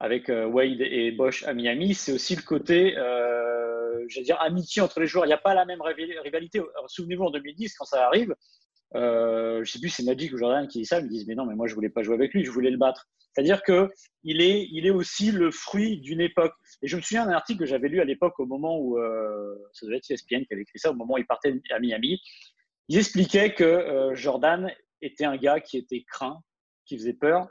avec 0.00 0.30
euh, 0.30 0.46
Wade 0.46 0.80
et 0.80 1.12
Bosch 1.12 1.44
à 1.44 1.52
Miami, 1.52 1.92
c'est 1.92 2.12
aussi 2.12 2.36
le 2.36 2.42
côté, 2.42 2.94
euh, 4.04 4.34
amitié 4.40 4.82
entre 4.82 5.00
les 5.00 5.06
joueurs. 5.06 5.24
Il 5.24 5.28
n'y 5.28 5.34
a 5.34 5.38
pas 5.38 5.54
la 5.54 5.64
même 5.64 5.80
rivalité. 5.82 6.60
Souvenez-vous 6.86 7.24
en 7.24 7.30
2010, 7.30 7.74
quand 7.74 7.84
ça 7.84 8.06
arrive, 8.06 8.34
euh, 8.94 9.56
je 9.56 9.60
ne 9.60 9.64
sais 9.64 9.80
plus, 9.80 9.88
c'est 9.88 10.04
Magic 10.04 10.32
ou 10.32 10.38
Jordan 10.38 10.68
qui 10.68 10.80
dit 10.80 10.86
ça, 10.86 11.00
ils 11.00 11.04
me 11.04 11.08
disent, 11.08 11.26
mais 11.26 11.34
non, 11.34 11.46
mais 11.46 11.54
moi, 11.54 11.66
je 11.66 11.72
ne 11.72 11.76
voulais 11.76 11.88
pas 11.88 12.02
jouer 12.02 12.14
avec 12.14 12.32
lui, 12.32 12.44
je 12.44 12.50
voulais 12.50 12.70
le 12.70 12.78
battre. 12.78 13.08
C'est-à-dire 13.32 13.62
qu'il 13.64 14.40
est, 14.40 14.68
il 14.70 14.86
est 14.86 14.90
aussi 14.90 15.32
le 15.32 15.50
fruit 15.50 16.00
d'une 16.00 16.20
époque. 16.20 16.54
Et 16.82 16.88
je 16.88 16.96
me 16.96 17.00
souviens 17.00 17.26
d'un 17.26 17.32
article 17.32 17.60
que 17.60 17.66
j'avais 17.66 17.88
lu 17.88 18.00
à 18.00 18.04
l'époque, 18.04 18.38
au 18.38 18.46
moment 18.46 18.78
où, 18.78 18.96
ça 19.72 19.86
devait 19.86 19.96
être 19.96 20.08
ESPN 20.08 20.44
qui 20.44 20.52
avait 20.52 20.62
écrit 20.62 20.78
ça, 20.78 20.92
au 20.92 20.94
moment 20.94 21.14
où 21.14 21.18
il 21.18 21.26
partait 21.26 21.52
à 21.70 21.78
Miami. 21.80 22.20
Il 22.88 22.96
expliquait 22.96 23.52
que 23.52 24.12
Jordan 24.14 24.70
était 25.02 25.24
un 25.24 25.36
gars 25.36 25.58
qui 25.58 25.78
était 25.78 26.04
craint, 26.08 26.38
qui 26.86 26.96
faisait 26.96 27.14
peur, 27.14 27.48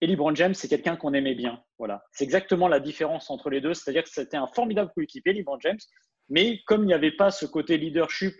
et 0.00 0.06
LeBron 0.06 0.34
James, 0.34 0.54
c'est 0.54 0.68
quelqu'un 0.68 0.96
qu'on 0.96 1.12
aimait 1.12 1.34
bien. 1.34 1.62
Voilà. 1.80 2.04
C'est 2.12 2.24
exactement 2.24 2.68
la 2.68 2.78
différence 2.78 3.30
entre 3.30 3.48
les 3.48 3.62
deux. 3.62 3.72
C'est-à-dire 3.72 4.04
que 4.04 4.10
c'était 4.10 4.36
un 4.36 4.46
formidable 4.46 4.92
coéquipier, 4.94 5.32
LeBron 5.32 5.58
James, 5.60 5.78
mais 6.28 6.60
comme 6.66 6.82
il 6.82 6.88
n'y 6.88 6.92
avait 6.92 7.10
pas 7.10 7.30
ce 7.30 7.46
côté 7.46 7.78
leadership, 7.78 8.34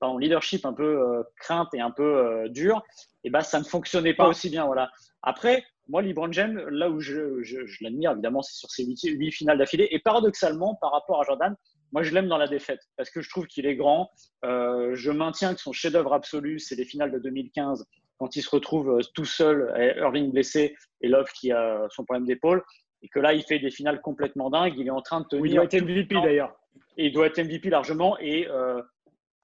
pardon, 0.00 0.18
leadership 0.18 0.66
un 0.66 0.72
peu 0.72 1.00
euh, 1.00 1.22
crainte 1.36 1.72
et 1.74 1.80
un 1.80 1.92
peu 1.92 2.02
euh, 2.02 2.48
dur, 2.48 2.82
et 3.22 3.28
eh 3.28 3.30
ben, 3.30 3.42
ça 3.42 3.60
ne 3.60 3.64
fonctionnait 3.64 4.14
pas 4.14 4.26
aussi 4.26 4.50
bien. 4.50 4.66
Voilà. 4.66 4.90
Après, 5.22 5.64
moi, 5.86 6.02
LeBron 6.02 6.32
James, 6.32 6.58
là 6.70 6.90
où 6.90 6.98
je, 6.98 7.40
je, 7.44 7.60
l'admire, 7.82 8.10
évidemment, 8.10 8.42
c'est 8.42 8.56
sur 8.56 8.72
ses 8.72 8.84
huit, 8.84 9.30
finales 9.30 9.58
d'affilée. 9.58 9.86
Et 9.92 10.00
paradoxalement, 10.00 10.74
par 10.74 10.90
rapport 10.90 11.20
à 11.20 11.24
Jordan, 11.24 11.54
moi, 11.92 12.02
je 12.02 12.12
l'aime 12.12 12.26
dans 12.26 12.38
la 12.38 12.48
défaite 12.48 12.80
parce 12.96 13.10
que 13.10 13.20
je 13.20 13.30
trouve 13.30 13.46
qu'il 13.46 13.64
est 13.64 13.76
grand. 13.76 14.10
Euh, 14.44 14.96
je 14.96 15.12
maintiens 15.12 15.54
que 15.54 15.60
son 15.60 15.72
chef-d'œuvre 15.72 16.14
absolu, 16.14 16.58
c'est 16.58 16.74
les 16.74 16.84
finales 16.84 17.12
de 17.12 17.20
2015 17.20 17.86
quand 18.22 18.36
il 18.36 18.42
se 18.42 18.50
retrouve 18.50 18.98
euh, 18.98 19.00
tout 19.14 19.24
seul, 19.24 19.74
Irving 19.98 20.30
blessé 20.30 20.76
et 21.00 21.08
Love 21.08 21.32
qui 21.32 21.50
a 21.50 21.88
son 21.90 22.04
problème 22.04 22.24
d'épaule, 22.24 22.62
et 23.02 23.08
que 23.08 23.18
là, 23.18 23.34
il 23.34 23.42
fait 23.42 23.58
des 23.58 23.70
finales 23.70 24.00
complètement 24.00 24.48
dingues. 24.48 24.74
Il 24.78 24.86
est 24.86 24.90
en 24.90 25.02
train 25.02 25.20
de 25.20 25.26
tenir. 25.26 25.46
il 25.46 25.54
doit 25.54 25.64
être 25.64 25.82
MVP 25.82 26.14
d'ailleurs. 26.14 26.56
Il 26.96 27.12
doit 27.12 27.26
être 27.26 27.42
MVP 27.42 27.68
largement. 27.68 28.16
Et, 28.20 28.46
euh, 28.48 28.80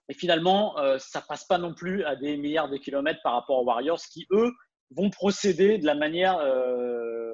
et 0.09 0.15
finalement, 0.15 0.79
euh, 0.79 0.97
ça 0.99 1.21
passe 1.21 1.45
pas 1.45 1.59
non 1.59 1.75
plus 1.75 2.05
à 2.05 2.15
des 2.15 2.37
milliards 2.37 2.71
de 2.71 2.77
kilomètres 2.77 3.21
par 3.23 3.33
rapport 3.33 3.61
aux 3.61 3.65
Warriors 3.65 4.01
qui, 4.13 4.27
eux, 4.31 4.53
vont 4.93 5.11
procéder 5.11 5.79
de 5.79 5.87
la 5.87 5.97
manière 5.97 6.39
euh, 6.39 7.33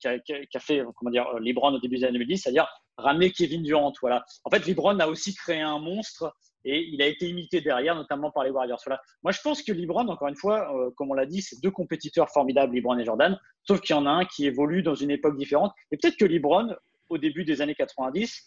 qu'a 0.00 0.60
fait 0.60 0.84
comment 0.94 1.10
dire, 1.10 1.28
LeBron 1.40 1.74
au 1.74 1.80
début 1.80 1.96
des 1.96 2.04
années 2.04 2.18
2010, 2.18 2.38
c'est-à-dire 2.38 2.68
ramener 2.96 3.32
Kevin 3.32 3.64
Durant. 3.64 3.92
Voilà. 4.00 4.24
En 4.44 4.50
fait, 4.50 4.64
LeBron 4.64 5.00
a 5.00 5.08
aussi 5.08 5.34
créé 5.34 5.60
un 5.60 5.80
monstre 5.80 6.32
et 6.68 6.86
il 6.92 7.00
a 7.00 7.06
été 7.06 7.26
imité 7.26 7.62
derrière, 7.62 7.94
notamment 7.94 8.30
par 8.30 8.44
les 8.44 8.50
Warriors. 8.50 8.80
Voilà. 8.84 9.00
Moi, 9.22 9.32
je 9.32 9.40
pense 9.40 9.62
que 9.62 9.72
LeBron, 9.72 10.06
encore 10.08 10.28
une 10.28 10.36
fois, 10.36 10.70
euh, 10.76 10.90
comme 10.96 11.10
on 11.10 11.14
l'a 11.14 11.24
dit, 11.24 11.40
c'est 11.40 11.60
deux 11.62 11.70
compétiteurs 11.70 12.28
formidables, 12.30 12.74
LeBron 12.74 12.98
et 12.98 13.04
Jordan, 13.04 13.38
sauf 13.62 13.80
qu'il 13.80 13.96
y 13.96 13.98
en 13.98 14.04
a 14.04 14.10
un 14.10 14.24
qui 14.26 14.46
évolue 14.46 14.82
dans 14.82 14.94
une 14.94 15.10
époque 15.10 15.38
différente. 15.38 15.72
Et 15.90 15.96
peut-être 15.96 16.18
que 16.18 16.26
LeBron, 16.26 16.76
au 17.08 17.16
début 17.16 17.44
des 17.44 17.62
années 17.62 17.74
90, 17.74 18.46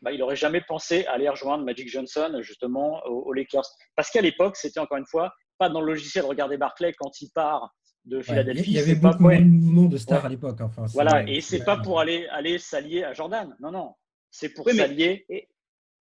bah, 0.00 0.12
il 0.12 0.20
n'aurait 0.20 0.36
jamais 0.36 0.62
pensé 0.62 1.04
aller 1.06 1.28
rejoindre 1.28 1.64
Magic 1.64 1.90
Johnson, 1.90 2.38
justement, 2.40 3.04
aux, 3.04 3.32
Lakers. 3.34 3.66
Parce 3.96 4.10
qu'à 4.10 4.22
l'époque, 4.22 4.56
c'était 4.56 4.80
encore 4.80 4.96
une 4.96 5.06
fois 5.06 5.34
pas 5.58 5.68
dans 5.68 5.80
le 5.80 5.88
logiciel 5.88 6.24
de 6.24 6.28
regarder 6.28 6.56
Barclay 6.56 6.94
quand 6.96 7.20
il 7.20 7.30
part 7.30 7.74
de 8.04 8.22
Philadelphie. 8.22 8.70
il 8.70 8.76
y 8.76 8.78
avait 8.78 8.94
beaucoup 8.94 9.28
de 9.28 9.40
mouvements 9.40 9.88
de 9.88 9.98
stars 9.98 10.24
à 10.24 10.28
l'époque. 10.28 10.60
Enfin, 10.60 10.86
voilà, 10.94 11.28
et 11.28 11.40
c'est 11.40 11.64
pas 11.64 11.76
pour 11.76 12.00
aller, 12.00 12.26
aller 12.28 12.58
s'allier 12.58 13.04
à 13.04 13.12
Jordan. 13.12 13.54
Non, 13.60 13.72
non. 13.72 13.94
C'est 14.30 14.50
pour 14.50 14.70
s'allier 14.70 15.26
mais, 15.28 15.48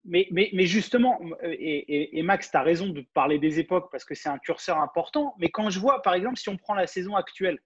mais, 0.08 0.28
mais, 0.32 0.66
justement, 0.66 1.20
euh, 1.44 1.54
et, 1.60 2.18
et, 2.18 2.24
Max, 2.24 2.50
tu 2.50 2.58
as 2.58 2.64
raison 2.64 2.88
de 2.88 3.06
parler 3.14 3.40
des 3.40 3.60
époques 3.60 3.90
parce 3.92 4.06
que 4.06 4.16
c'est 4.16 4.30
un 4.30 4.38
curseur 4.38 4.78
important. 4.80 5.36
Mais 5.40 5.50
quand 5.50 5.70
je 5.70 5.80
vois, 5.80 6.02
par 6.02 6.14
exemple, 6.14 6.38
si 6.38 6.50
on 6.50 6.58
prend 6.58 6.74
la 6.74 6.88
saison 6.88 7.16
actuelle, 7.16 7.60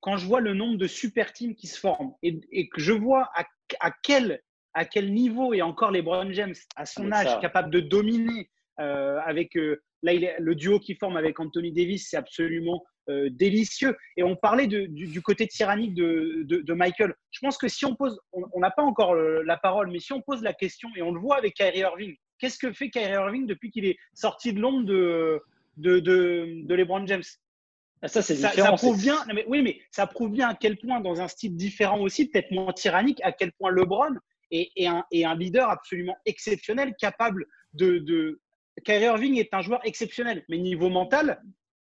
quand 0.00 0.16
je 0.16 0.26
vois 0.26 0.40
le 0.40 0.54
nombre 0.54 0.76
de 0.76 0.86
super 0.86 1.32
teams 1.32 1.54
qui 1.54 1.66
se 1.66 1.78
forment 1.78 2.14
et, 2.22 2.68
que 2.68 2.80
je 2.80 2.92
vois 2.92 3.30
à, 3.34 3.44
à, 3.80 3.90
quel, 4.02 4.40
à 4.74 4.84
quel 4.84 5.12
niveau 5.12 5.52
est 5.54 5.62
encore 5.62 5.90
les 5.90 6.02
Brown 6.02 6.32
James 6.32 6.54
à 6.76 6.86
son 6.86 7.10
âge, 7.10 7.40
capable 7.40 7.70
de 7.70 7.80
dominer 7.80 8.48
euh, 8.80 9.18
avec 9.24 9.56
euh, 9.56 9.82
là, 10.02 10.12
il 10.12 10.22
est, 10.22 10.36
le 10.38 10.54
duo 10.54 10.78
qui 10.78 10.94
forme 10.94 11.16
avec 11.16 11.40
Anthony 11.40 11.72
Davis, 11.72 12.08
c'est 12.08 12.16
absolument 12.16 12.84
euh, 13.08 13.28
délicieux. 13.30 13.96
Et 14.16 14.22
on 14.22 14.36
parlait 14.36 14.66
du, 14.66 15.22
côté 15.22 15.46
tyrannique 15.46 15.94
de, 15.94 16.72
Michael. 16.72 17.14
Je 17.30 17.40
pense 17.40 17.56
que 17.56 17.68
si 17.68 17.84
on 17.84 17.94
pose, 17.94 18.18
on 18.32 18.60
n'a 18.60 18.70
pas 18.70 18.82
encore 18.82 19.14
la 19.14 19.56
parole, 19.56 19.90
mais 19.90 20.00
si 20.00 20.12
on 20.12 20.20
pose 20.20 20.42
la 20.42 20.52
question, 20.52 20.88
et 20.96 21.02
on 21.02 21.12
le 21.12 21.20
voit 21.20 21.36
avec 21.36 21.54
Kyrie 21.54 21.80
Irving, 21.80 22.16
qu'est-ce 22.38 22.58
que 22.58 22.72
fait 22.72 22.90
Kyrie 22.90 23.12
Irving 23.12 23.46
depuis 23.46 23.70
qu'il 23.70 23.84
est 23.84 23.96
sorti 24.14 24.52
de 24.52 24.60
l'ombre 24.60 24.84
de, 24.84 25.40
de, 25.76 26.74
LeBron 26.74 27.06
James? 27.06 27.22
Ah, 28.00 28.08
ça, 28.08 28.22
c'est 28.22 28.36
ça, 28.36 28.50
ça, 28.52 28.72
prouve 28.72 29.00
bien. 29.00 29.18
mais, 29.34 29.44
oui, 29.48 29.60
mais 29.60 29.80
ça 29.90 30.06
prouve 30.06 30.30
bien 30.30 30.50
à 30.50 30.54
quel 30.54 30.76
point, 30.76 31.00
dans 31.00 31.20
un 31.20 31.26
style 31.26 31.56
différent 31.56 31.98
aussi, 32.00 32.28
peut-être 32.28 32.52
moins 32.52 32.72
tyrannique, 32.72 33.20
à 33.24 33.32
quel 33.32 33.50
point 33.52 33.72
LeBron 33.72 34.14
est, 34.52 34.86
un, 34.86 35.04
est 35.10 35.24
un, 35.24 35.34
leader 35.34 35.68
absolument 35.68 36.16
exceptionnel, 36.24 36.94
capable 36.98 37.46
de, 37.72 38.40
Kyrie 38.84 39.04
Irving 39.04 39.38
est 39.38 39.52
un 39.52 39.62
joueur 39.62 39.80
exceptionnel, 39.84 40.44
mais 40.48 40.58
niveau 40.58 40.88
mental. 40.88 41.42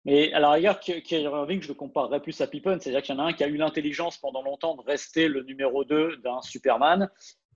Mais 0.05 0.33
alors, 0.33 0.53
regarde, 0.53 0.81
Kyrie 0.81 1.25
Irving, 1.25 1.63
je 1.63 1.69
le 1.69 1.75
comparerais 1.75 2.21
plus 2.21 2.41
à 2.41 2.47
Pippen. 2.47 2.79
C'est-à-dire 2.81 3.03
qu'il 3.03 3.15
y 3.15 3.19
en 3.19 3.21
a 3.21 3.29
un 3.29 3.33
qui 3.33 3.45
a 3.45 3.49
eu 3.49 3.57
l'intelligence 3.57 4.19
pendant 4.19 4.43
longtemps 4.43 4.75
de 4.77 4.83
rester 4.83 5.29
le 5.29 5.43
numéro 5.43 5.85
2 5.85 6.19
d'un 6.19 6.41
Superman. 6.43 7.11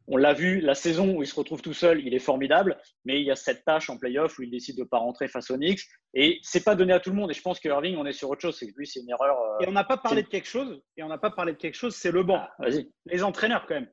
On 0.09 0.17
l'a 0.17 0.35
vu, 0.35 0.61
la 0.61 0.75
saison 0.75 1.15
où 1.15 1.23
il 1.23 1.27
se 1.27 1.35
retrouve 1.35 1.63
tout 1.63 1.75
seul, 1.75 2.05
il 2.05 2.13
est 2.13 2.19
formidable, 2.19 2.77
mais 3.05 3.21
il 3.21 3.27
y 3.27 3.31
a 3.31 3.37
cette 3.37 3.65
tâche 3.65 3.89
en 3.89 3.97
playoff 3.97 4.37
où 4.39 4.43
il 4.43 4.51
décide 4.51 4.77
de 4.77 4.83
ne 4.83 4.87
pas 4.87 4.99
rentrer 4.99 5.29
face 5.29 5.51
aux 5.51 5.57
Knicks. 5.57 5.83
Et 6.13 6.41
c'est 6.43 6.65
pas 6.65 6.75
donné 6.75 6.93
à 6.93 6.99
tout 6.99 7.11
le 7.11 7.17
monde. 7.17 7.31
Et 7.31 7.35
je 7.35 7.41
pense 7.41 7.61
que 7.61 7.69
Irving, 7.69 7.97
on 7.97 8.05
est 8.05 8.13
sur 8.13 8.29
autre 8.29 8.41
chose. 8.41 8.57
C'est 8.59 8.67
que 8.67 8.77
lui, 8.77 8.87
c'est 8.87 9.01
une 9.01 9.11
erreur. 9.11 9.41
Euh, 9.41 9.65
et 9.65 9.69
on 9.69 9.73
n'a 9.73 9.85
pas 9.85 9.97
parlé 9.97 10.23
de 10.23 10.29
quelque 10.29 10.49
chose. 10.49 10.83
Et 10.97 11.03
on 11.03 11.09
n'a 11.09 11.19
pas 11.19 11.31
parlé 11.31 11.53
de 11.53 11.59
quelque 11.59 11.77
chose. 11.77 11.95
C'est 11.95 12.11
le 12.11 12.25
banc. 12.25 12.41
Ah, 12.41 12.55
vas-y. 12.59 12.91
Les 13.07 13.23
entraîneurs 13.23 13.65
quand 13.67 13.75
même. 13.75 13.89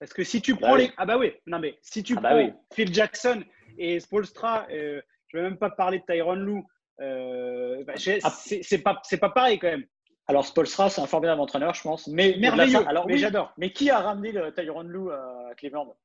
Parce 0.00 0.14
que 0.14 0.24
si 0.24 0.40
tu 0.40 0.56
prends 0.56 0.72
bah 0.72 0.78
les. 0.78 0.90
Ah 0.96 1.04
bah 1.04 1.18
oui, 1.18 1.32
non 1.46 1.58
mais 1.58 1.78
si 1.82 2.02
tu 2.02 2.14
ah 2.16 2.20
bah 2.22 2.30
prends 2.30 2.66
Phil 2.74 2.92
Jackson 2.92 3.44
et 3.76 4.00
Spolstra, 4.00 4.66
euh, 4.70 5.02
je 5.28 5.36
ne 5.36 5.42
vais 5.42 5.50
même 5.50 5.58
pas 5.58 5.68
parler 5.68 5.98
de 5.98 6.04
Tyron 6.10 6.36
Lou, 6.36 6.66
euh, 7.00 7.84
bah, 7.84 7.94
ah. 8.22 8.30
c'est 8.30 8.82
pas, 8.82 9.00
pas 9.20 9.30
pareil 9.30 9.58
quand 9.58 9.68
même. 9.68 9.84
Alors 10.26 10.44
Spolstra, 10.44 10.90
c'est 10.90 11.00
un 11.00 11.06
formidable 11.06 11.40
entraîneur, 11.40 11.74
je 11.74 11.82
pense. 11.82 12.06
Mais 12.06 12.36
merveilleux. 12.38 12.86
alors 12.86 13.06
mais 13.06 13.18
j'adore. 13.18 13.52
Mais 13.56 13.72
qui 13.72 13.90
a 13.90 13.98
ramené 13.98 14.32
le 14.32 14.52
Tyron 14.52 14.82
Lou 14.82 15.10
à 15.10 15.50
Cleveland? 15.56 15.96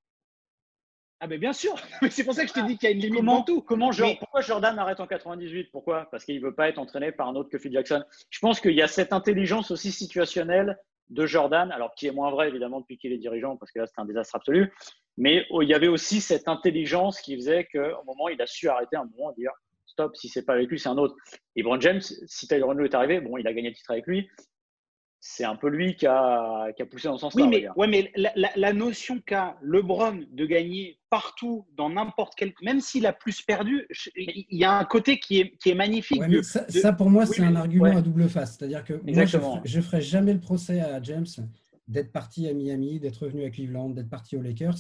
Ah 1.20 1.28
ben 1.28 1.40
bien 1.40 1.54
sûr, 1.54 1.76
mais 2.02 2.10
c'est 2.10 2.24
pour 2.24 2.34
ça 2.34 2.44
que 2.44 2.50
je 2.50 2.54
te 2.54 2.66
dis 2.66 2.78
qu'il 2.78 2.90
y 2.90 2.92
a 2.92 2.96
une 2.96 3.02
limite 3.02 3.20
comment, 3.20 3.44
tout. 3.44 3.62
Comment 3.62 3.92
Pourquoi 4.20 4.42
Jordan 4.42 4.78
arrête 4.78 5.00
en 5.00 5.08
98 5.08 5.70
Pourquoi? 5.72 6.08
Parce 6.12 6.26
qu'il 6.26 6.36
ne 6.36 6.42
veut 6.46 6.54
pas 6.54 6.68
être 6.70 6.78
entraîné 6.78 7.12
par 7.12 7.28
un 7.30 7.36
autre 7.36 7.50
que 7.50 7.58
Phil 7.58 7.72
Jackson. 7.72 8.04
Je 8.30 8.40
pense 8.40 8.60
qu'il 8.60 8.74
y 8.74 8.82
a 8.82 8.88
cette 8.88 9.14
intelligence 9.14 9.72
aussi 9.72 9.92
situationnelle 9.92 10.78
de 11.10 11.26
Jordan, 11.26 11.72
alors 11.72 11.94
qui 11.96 12.08
est 12.08 12.12
moins 12.12 12.32
vrai 12.32 12.50
évidemment 12.50 12.82
depuis 12.82 12.98
qu'il 12.98 13.14
est 13.14 13.18
dirigeant, 13.18 13.58
parce 13.58 13.72
que 13.72 13.80
là 13.80 13.86
c'est 13.86 14.02
un 14.02 14.06
désastre 14.06 14.36
absolu, 14.36 14.74
mais 15.18 15.46
il 15.62 15.70
y 15.70 15.74
avait 15.74 15.88
aussi 15.88 16.20
cette 16.20 16.48
intelligence 16.48 17.22
qui 17.22 17.36
faisait 17.36 17.66
qu'au 17.66 18.04
moment 18.06 18.28
il 18.28 18.42
a 18.42 18.48
su 18.48 18.68
arrêter 18.68 18.96
un 18.96 19.06
moment 19.06 19.32
et 19.32 19.36
dire 19.36 19.52
stop, 19.86 20.16
si 20.16 20.30
c'est 20.30 20.44
pas 20.44 20.54
avec 20.54 20.70
lui, 20.70 20.80
c'est 20.80 20.90
un 20.90 20.98
autre. 20.98 21.16
Et 21.56 21.64
Brown 21.64 21.82
James, 21.82 22.02
si 22.02 22.48
Tyron 22.48 22.74
Lue 22.74 22.86
est 22.86 22.96
arrivé, 22.96 23.22
bon, 23.22 23.38
il 23.38 23.48
a 23.48 23.54
gagné 23.54 23.70
le 23.70 23.76
titre 23.76 23.92
avec 23.92 24.08
lui, 24.08 24.28
c'est 25.28 25.44
un 25.44 25.56
peu 25.56 25.70
lui 25.70 25.96
qui 25.96 26.06
a, 26.06 26.72
qui 26.74 26.84
a 26.84 26.86
poussé 26.86 27.08
dans 27.08 27.16
le 27.16 27.20
sens 27.20 27.34
Oui, 27.34 27.48
mais, 27.48 27.66
ouais, 27.76 27.88
mais 27.88 28.12
la, 28.16 28.74
notion 28.74 29.20
qu'a 29.26 29.58
LeBron 29.64 30.20
de 30.32 30.46
gagner 30.46 31.00
partout, 31.10 31.66
dans 31.76 31.90
n'importe 31.90 32.34
quel. 32.38 32.54
Même 32.62 32.80
s'il 32.80 33.08
a 33.08 33.14
plus 33.14 33.42
perdu, 33.42 33.88
il 34.16 34.46
y 34.52 34.64
a 34.64 34.78
un 34.78 34.86
côté 34.86 35.18
qui 35.18 35.40
est, 35.40 35.58
qui 35.58 35.72
est 35.72 35.76
magnifique. 35.76 36.22
ça, 36.44 36.94
pour 36.94 37.10
moi, 37.10 37.26
c'est 37.26 37.44
un 37.44 37.56
argument 37.56 37.98
à 37.98 38.02
double 38.02 38.30
face. 38.30 38.58
C'est-à-dire 38.58 38.84
que 38.84 38.94
moi, 38.94 39.26
je 39.66 39.78
ne 39.78 39.82
ferai 39.82 40.02
jamais 40.02 40.34
le 40.34 40.40
procès 40.40 40.80
à 40.80 41.02
James 41.02 41.26
d'être 41.88 42.12
parti 42.12 42.48
à 42.48 42.54
Miami, 42.54 43.00
d'être 43.00 43.24
revenu 43.24 43.46
à 43.46 43.50
Cleveland, 43.50 43.90
d'être 43.90 44.10
parti 44.10 44.38
aux 44.38 44.42
Lakers. 44.42 44.78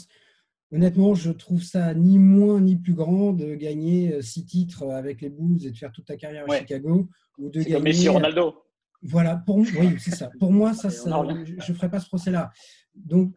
Honnêtement, 0.76 1.16
je 1.16 1.32
trouve 1.32 1.64
ça 1.64 1.94
ni 1.94 2.20
moins 2.20 2.60
ni 2.60 2.76
plus 2.76 2.94
grand 2.94 3.32
de 3.32 3.56
gagner 3.56 4.14
euh, 4.14 4.22
six 4.22 4.46
titres 4.46 4.90
avec 4.92 5.22
les 5.22 5.30
Bulls 5.30 5.66
et 5.66 5.72
de 5.72 5.78
faire 5.78 5.92
toute 5.92 6.06
ta 6.06 6.18
carrière 6.18 6.46
à 6.50 6.58
Chicago. 6.58 7.08
Ou 7.38 7.50
de 7.50 7.60
gagner... 7.60 7.74
Comme 7.74 7.84
Messi 7.84 8.10
Ronaldo. 8.10 8.56
Voilà, 9.02 9.38
pour, 9.38 9.58
oui, 9.58 9.96
c'est 10.00 10.16
ça. 10.16 10.32
Pour 10.40 10.52
moi, 10.52 10.74
ça, 10.74 10.90
je 10.90 11.72
ne 11.72 11.78
ferai 11.78 11.90
pas 11.90 12.00
ce 12.00 12.08
procès-là. 12.08 12.52
Donc, 12.96 13.34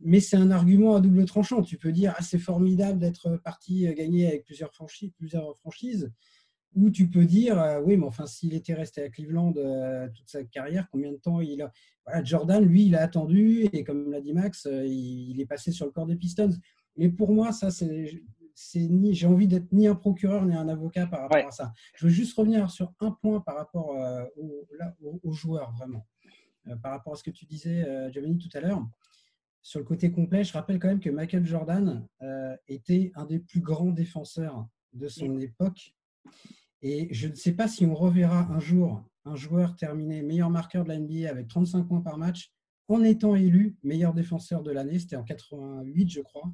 mais 0.00 0.20
c'est 0.20 0.36
un 0.36 0.50
argument 0.50 0.96
à 0.96 1.00
double 1.00 1.24
tranchant. 1.26 1.62
Tu 1.62 1.76
peux 1.76 1.92
dire, 1.92 2.14
ah, 2.16 2.22
c'est 2.22 2.38
formidable 2.38 2.98
d'être 2.98 3.36
parti 3.44 3.86
euh, 3.86 3.92
gagner 3.92 4.26
avec 4.26 4.44
plusieurs 4.44 4.72
franchises, 4.72 5.10
plusieurs 5.16 5.56
franchises. 5.58 6.10
Ou 6.74 6.90
tu 6.90 7.08
peux 7.08 7.24
dire, 7.24 7.60
euh, 7.60 7.80
oui, 7.84 7.96
mais 7.96 8.06
enfin, 8.06 8.26
s'il 8.26 8.54
était 8.54 8.74
resté 8.74 9.02
à 9.02 9.08
Cleveland 9.10 9.52
euh, 9.56 10.08
toute 10.14 10.28
sa 10.28 10.44
carrière, 10.44 10.88
combien 10.90 11.12
de 11.12 11.16
temps 11.16 11.40
il 11.40 11.60
a. 11.62 11.72
Voilà, 12.06 12.24
Jordan, 12.24 12.64
lui, 12.64 12.86
il 12.86 12.96
a 12.96 13.02
attendu, 13.02 13.68
et 13.72 13.84
comme 13.84 14.10
l'a 14.10 14.20
dit 14.20 14.32
Max, 14.32 14.66
il, 14.70 15.30
il, 15.30 15.40
est 15.40 15.46
passé 15.46 15.70
sur 15.70 15.84
le 15.84 15.92
corps 15.92 16.06
des 16.06 16.16
Pistons. 16.16 16.56
Mais 16.96 17.08
pour 17.08 17.32
moi, 17.32 17.52
ça, 17.52 17.70
c'est 17.70 18.80
ni, 18.80 19.14
j'ai 19.14 19.26
envie 19.26 19.48
d'être 19.48 19.72
ni 19.72 19.86
un 19.86 19.94
procureur 19.94 20.44
ni 20.44 20.54
un 20.54 20.68
avocat 20.68 21.06
par 21.06 21.22
rapport 21.22 21.48
à 21.48 21.50
ça. 21.50 21.72
Je 21.94 22.06
veux 22.06 22.12
juste 22.12 22.36
revenir 22.36 22.70
sur 22.70 22.92
un 23.00 23.10
point 23.10 23.40
par 23.40 23.56
rapport 23.56 23.96
euh, 23.96 24.24
aux, 25.22 25.32
joueurs, 25.32 25.72
vraiment. 25.72 26.06
Euh, 26.68 26.76
par 26.76 26.92
rapport 26.92 27.14
à 27.14 27.16
ce 27.16 27.22
que 27.22 27.30
tu 27.30 27.46
disais, 27.46 27.84
euh, 27.84 28.10
Giovanni, 28.10 28.38
tout 28.38 28.56
à 28.56 28.60
l'heure. 28.60 28.86
Sur 29.62 29.80
le 29.80 29.84
côté 29.84 30.10
complet, 30.10 30.44
je 30.44 30.52
rappelle 30.52 30.78
quand 30.78 30.88
même 30.88 31.00
que 31.00 31.10
Michael 31.10 31.44
Jordan 31.44 32.06
était 32.66 33.12
un 33.14 33.26
des 33.26 33.40
plus 33.40 33.60
grands 33.60 33.90
défenseurs 33.90 34.66
de 34.94 35.06
son 35.06 35.38
époque. 35.38 35.94
Et 36.80 37.12
je 37.12 37.28
ne 37.28 37.34
sais 37.34 37.52
pas 37.52 37.68
si 37.68 37.84
on 37.84 37.94
reverra 37.94 38.50
un 38.50 38.58
jour 38.58 39.04
un 39.24 39.36
joueur 39.36 39.76
terminé 39.76 40.22
meilleur 40.22 40.50
marqueur 40.50 40.84
de 40.84 40.88
la 40.88 40.98
NBA 40.98 41.28
avec 41.28 41.48
35 41.48 41.86
points 41.86 42.00
par 42.00 42.16
match 42.18 42.52
en 42.90 43.04
étant 43.04 43.34
élu 43.34 43.76
meilleur 43.82 44.14
défenseur 44.14 44.62
de 44.62 44.70
l'année. 44.70 44.98
C'était 44.98 45.16
en 45.16 45.24
88, 45.24 46.10
je 46.10 46.20
crois. 46.20 46.50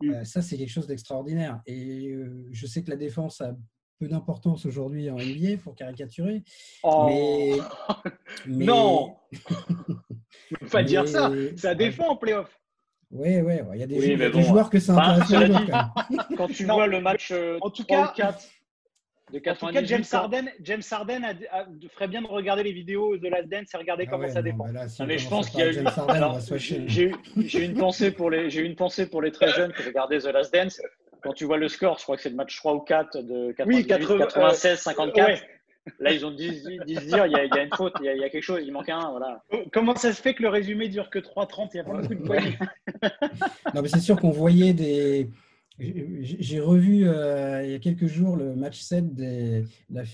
Mm. 0.00 0.10
Euh, 0.10 0.24
ça, 0.24 0.42
c'est 0.42 0.56
quelque 0.56 0.70
chose 0.70 0.86
d'extraordinaire. 0.86 1.60
Et 1.66 2.08
euh, 2.08 2.48
je 2.52 2.66
sais 2.66 2.82
que 2.82 2.90
la 2.90 2.96
défense 2.96 3.40
a 3.40 3.56
peu 3.98 4.08
d'importance 4.08 4.66
aujourd'hui 4.66 5.10
en 5.10 5.16
NBA, 5.16 5.58
pour 5.62 5.74
caricaturer. 5.74 6.42
Oh. 6.82 7.06
Mais, 7.08 7.56
Non 8.66 9.16
Il 9.32 9.38
faut 10.60 10.66
pas 10.70 10.82
dire 10.82 11.08
ça. 11.08 11.30
Ça 11.56 11.74
défend 11.74 12.08
en 12.08 12.16
playoff. 12.16 12.58
Oui, 13.10 13.40
oui, 13.40 13.54
il 13.74 13.78
y 13.78 13.82
a 13.82 13.86
des, 13.86 14.42
joueurs 14.42 14.68
que 14.68 14.80
ça 14.80 14.94
bah, 14.94 15.18
intéresse. 15.20 15.56
quand 16.36 16.48
tu 16.48 16.64
vois 16.64 16.88
le 16.88 17.00
match 17.00 17.30
euh, 17.30 17.56
en 17.60 17.70
tout 17.70 17.84
cas, 17.84 18.12
4 18.16 18.44
de 19.32 19.38
en 19.50 19.54
tout 19.54 19.66
cas, 19.72 19.84
James 19.84 20.04
Harden, 20.12 20.48
James 20.62 20.82
Harden 20.88 21.22
ferait 21.94 22.06
bien 22.06 22.22
de 22.22 22.28
regarder 22.28 22.62
les 22.62 22.72
vidéos 22.72 23.16
de 23.16 23.28
Last 23.28 23.48
Dance 23.48 23.74
et 23.74 23.76
regarder 23.76 24.04
ah 24.06 24.10
comment 24.10 24.28
ça 24.28 24.40
dépend. 24.40 24.66
Mais 25.04 25.18
je 25.18 25.28
pense 25.28 25.50
qu'il 25.50 25.60
y 25.60 25.62
a 25.62 25.72
eu. 25.72 27.14
J'ai 27.38 27.64
une 27.64 27.74
pensée 27.74 28.12
pour 28.12 28.30
les, 28.30 28.50
j'ai 28.50 28.60
une 28.62 28.76
pensée 28.76 29.06
pour 29.06 29.22
les 29.22 29.32
très 29.32 29.48
jeunes 29.48 29.72
qui 29.72 29.82
regardaient 29.82 30.20
The 30.20 30.26
Last 30.26 30.54
Dance. 30.54 30.80
Quand 31.22 31.32
tu 31.32 31.44
vois 31.44 31.56
le 31.56 31.66
score, 31.66 31.98
je 31.98 32.04
crois 32.04 32.16
que 32.16 32.22
c'est 32.22 32.30
le 32.30 32.36
match 32.36 32.56
3 32.56 32.74
ou 32.74 32.80
4 32.80 33.18
de 33.22 33.52
96, 33.52 34.78
54. 34.78 35.42
Là, 35.98 36.12
ils 36.12 36.26
ont 36.26 36.30
dit, 36.30 36.60
se 36.60 36.68
dire, 36.84 37.26
il 37.26 37.32
y, 37.32 37.36
a, 37.36 37.44
il 37.44 37.54
y, 37.54 37.58
a, 37.58 37.62
une 37.62 37.74
faute, 37.74 37.94
il 38.00 38.06
y, 38.06 38.08
a, 38.08 38.14
il 38.14 38.20
y, 38.20 38.24
a, 38.24 38.28
quelque 38.28 38.42
chose, 38.42 38.60
il 38.64 38.72
manque 38.72 38.88
un, 38.88 39.10
voilà. 39.10 39.42
Comment 39.72 39.94
ça 39.94 40.12
se 40.12 40.20
fait 40.20 40.34
que 40.34 40.42
le 40.42 40.48
résumé 40.48 40.88
dure 40.88 41.10
que 41.10 41.20
3,30 41.20 41.68
Il 41.72 41.74
n'y 41.74 41.80
a 41.80 41.84
pas 41.84 41.92
beaucoup 41.92 42.14
de 42.14 42.24
poignées. 42.24 42.58
non, 43.74 43.82
mais 43.82 43.88
c'est 43.88 44.00
sûr 44.00 44.16
qu'on 44.16 44.30
voyait 44.30 44.72
des, 44.72 45.30
j'ai 45.78 46.60
revu 46.60 47.06
euh, 47.06 47.64
il 47.64 47.70
y 47.70 47.74
a 47.74 47.78
quelques 47.78 48.06
jours 48.06 48.36
le 48.36 48.54
match 48.56 48.80
7 48.80 49.14
de 49.14 49.64
la, 49.90 50.04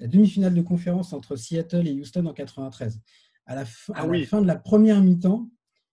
demi-finale 0.00 0.54
de 0.54 0.62
conférence 0.62 1.12
entre 1.12 1.36
Seattle 1.36 1.86
et 1.86 1.92
Houston 1.92 2.26
en 2.26 2.32
93. 2.32 3.00
À 3.46 3.54
la, 3.54 3.64
ah 3.94 4.08
fin 4.26 4.42
de 4.42 4.46
la 4.46 4.56
première 4.56 5.02
mi-temps, 5.02 5.50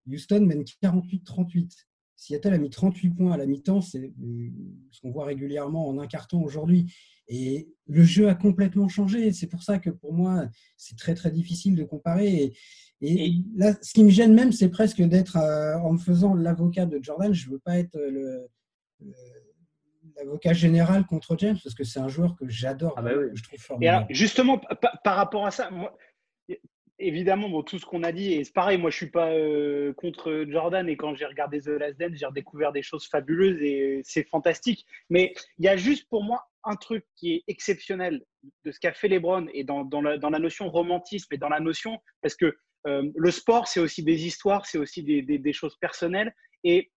Houston 0.08 0.42
mène 0.42 0.64
48-38. 0.64 1.86
Seattle 2.16 2.54
a 2.54 2.58
mis 2.58 2.70
38 2.70 3.10
points 3.12 3.32
à 3.34 3.38
la 3.38 3.46
mi-temps, 3.46 3.82
c'est 3.82 4.14
ce 4.92 5.02
qu'on 5.02 5.12
voit 5.12 5.26
régulièrement 5.26 5.88
en 5.88 6.00
un 6.00 6.08
carton 6.08 6.44
aujourd'hui. 6.44 6.94
Et 7.28 7.70
le 7.88 8.04
jeu 8.04 8.30
a 8.30 8.36
complètement 8.36 8.88
changé. 8.88 9.32
C'est 9.32 9.48
pour 9.48 9.64
ça 9.64 9.80
que 9.80 9.90
pour 9.90 10.14
moi, 10.14 10.48
c'est 10.78 10.98
très 10.98 11.16
très 11.16 11.32
difficile 11.32 11.76
de 11.76 11.84
comparer. 11.84 12.54
Et, 13.02 13.34
là, 13.56 13.74
ce 13.82 13.94
qui 13.94 14.04
me 14.04 14.10
gêne 14.10 14.34
même, 14.34 14.52
c'est 14.52 14.70
presque 14.70 15.02
d'être, 15.02 15.38
euh, 15.38 15.78
en 15.80 15.94
me 15.94 15.98
faisant 15.98 16.36
l'avocat 16.36 16.86
de 16.86 17.00
Jordan, 17.02 17.34
je 17.34 17.48
ne 17.48 17.54
veux 17.54 17.60
pas 17.60 17.80
être 17.80 17.98
le, 17.98 18.48
l'avocat 20.16 20.54
général 20.54 21.06
contre 21.06 21.36
James 21.38 21.58
parce 21.64 21.76
que 21.76 21.84
c'est 21.84 22.00
un 22.00 22.08
joueur 22.08 22.36
que 22.36 22.48
j'adore, 22.48 22.94
ah 22.98 23.02
bah 23.02 23.12
je 23.34 23.44
trouve 23.44 23.60
formidable. 23.60 24.08
justement, 24.10 24.60
par 25.04 25.16
rapport 25.16 25.46
à 25.46 25.52
ça, 25.52 25.70
moi, 25.72 25.98
évidemment, 27.02 27.50
bon, 27.50 27.64
tout 27.64 27.80
ce 27.80 27.86
qu'on 27.86 28.04
a 28.04 28.12
dit, 28.12 28.34
et 28.34 28.44
c'est 28.44 28.54
pareil, 28.54 28.78
moi 28.78 28.90
je 28.90 28.98
suis 28.98 29.10
pas 29.10 29.32
euh, 29.32 29.94
contre 29.94 30.46
Jordan 30.48 30.88
et 30.88 30.96
quand 30.96 31.16
j'ai 31.16 31.26
regardé 31.26 31.60
The 31.60 31.68
Last 31.68 32.00
Dance, 32.00 32.12
j'ai 32.16 32.26
redécouvert 32.26 32.72
des 32.72 32.84
choses 32.84 33.08
fabuleuses 33.08 33.62
et 33.62 34.02
c'est 34.04 34.28
fantastique. 34.30 34.86
Mais 35.10 35.34
il 35.58 35.66
y 35.66 35.68
a 35.68 35.78
juste 35.78 36.08
pour 36.10 36.24
moi 36.24 36.46
un 36.64 36.76
truc 36.76 37.06
qui 37.16 37.34
est 37.34 37.44
exceptionnel 37.48 38.22
de 38.66 38.72
ce 38.72 38.80
qu'a 38.80 38.94
fait 38.94 39.08
LeBron 39.08 39.48
et 39.54 39.64
dans, 39.64 39.84
dans, 39.84 40.02
la, 40.02 40.18
dans, 40.18 40.30
la, 40.30 40.40
notion 40.40 40.70
romantisme 40.70 41.34
et 41.34 41.38
dans 41.38 41.50
la 41.50 41.60
notion, 41.60 42.00
parce 42.22 42.36
que 42.36 42.56
euh, 42.88 43.10
le 43.16 43.32
sport, 43.32 43.68
c'est 43.68 43.80
aussi 43.80 44.04
des 44.04 44.26
histoires, 44.26 44.66
c'est 44.66 44.78
aussi 44.78 45.04
des, 45.04 45.22
des, 45.22 45.38
des, 45.38 45.54
choses 45.54 45.76
personnelles. 45.78 46.34
Et 46.64 46.92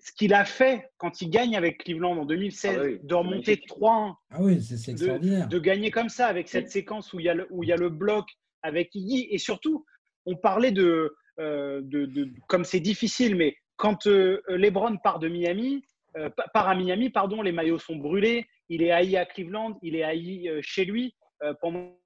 ce 0.00 0.12
qu'il 0.12 0.34
a 0.34 0.44
fait 0.44 0.90
quand 0.96 1.20
il 1.20 1.30
gagne 1.30 1.56
avec 1.56 1.84
Cleveland 1.84 2.16
en 2.16 2.24
2016, 2.24 2.78
ah 2.78 3.06
de 3.06 3.14
remonter 3.14 3.56
3-1, 3.56 4.14
ah 4.30 4.36
oui, 4.40 4.60
c'est 4.62 4.92
extraordinaire. 4.92 5.48
De, 5.48 5.58
gagner 5.58 5.90
comme 5.90 6.08
ça 6.08 6.26
avec 6.26 6.48
cette 6.48 6.70
séquence 6.70 7.12
où 7.12 7.20
il 7.20 7.26
y 7.26 7.28
a 7.28 7.34
le, 7.34 7.46
où 7.50 7.62
il 7.62 7.68
y 7.68 7.72
a 7.72 7.76
le 7.76 7.90
bloc 7.90 8.26
avec 8.62 8.94
Iggy. 8.94 9.28
Et 9.30 9.38
surtout, 9.38 9.84
on 10.26 10.36
parlait 10.36 10.72
de, 10.72 11.14
euh, 11.38 11.80
de, 11.82 12.06
de 12.06 12.30
comme 12.48 12.64
c'est 12.64 12.80
difficile, 12.80 13.36
mais 13.36 13.56
quand 13.76 14.06
euh, 14.06 14.40
LeBron 14.48 14.96
part 14.98 15.18
de 15.18 15.28
Miami, 15.28 15.84
euh, 16.16 16.30
part 16.52 16.68
à 16.68 16.74
Miami, 16.74 17.10
pardon, 17.10 17.42
les 17.42 17.52
maillots 17.52 17.78
sont 17.78 17.96
brûlés. 17.96 18.46
Il 18.68 18.82
est 18.82 18.92
haï 18.92 19.16
à 19.16 19.26
Cleveland, 19.26 19.78
il 19.82 19.96
est 19.96 20.04
haï 20.04 20.48
chez 20.62 20.84
lui 20.84 21.14
pendant 21.60 21.96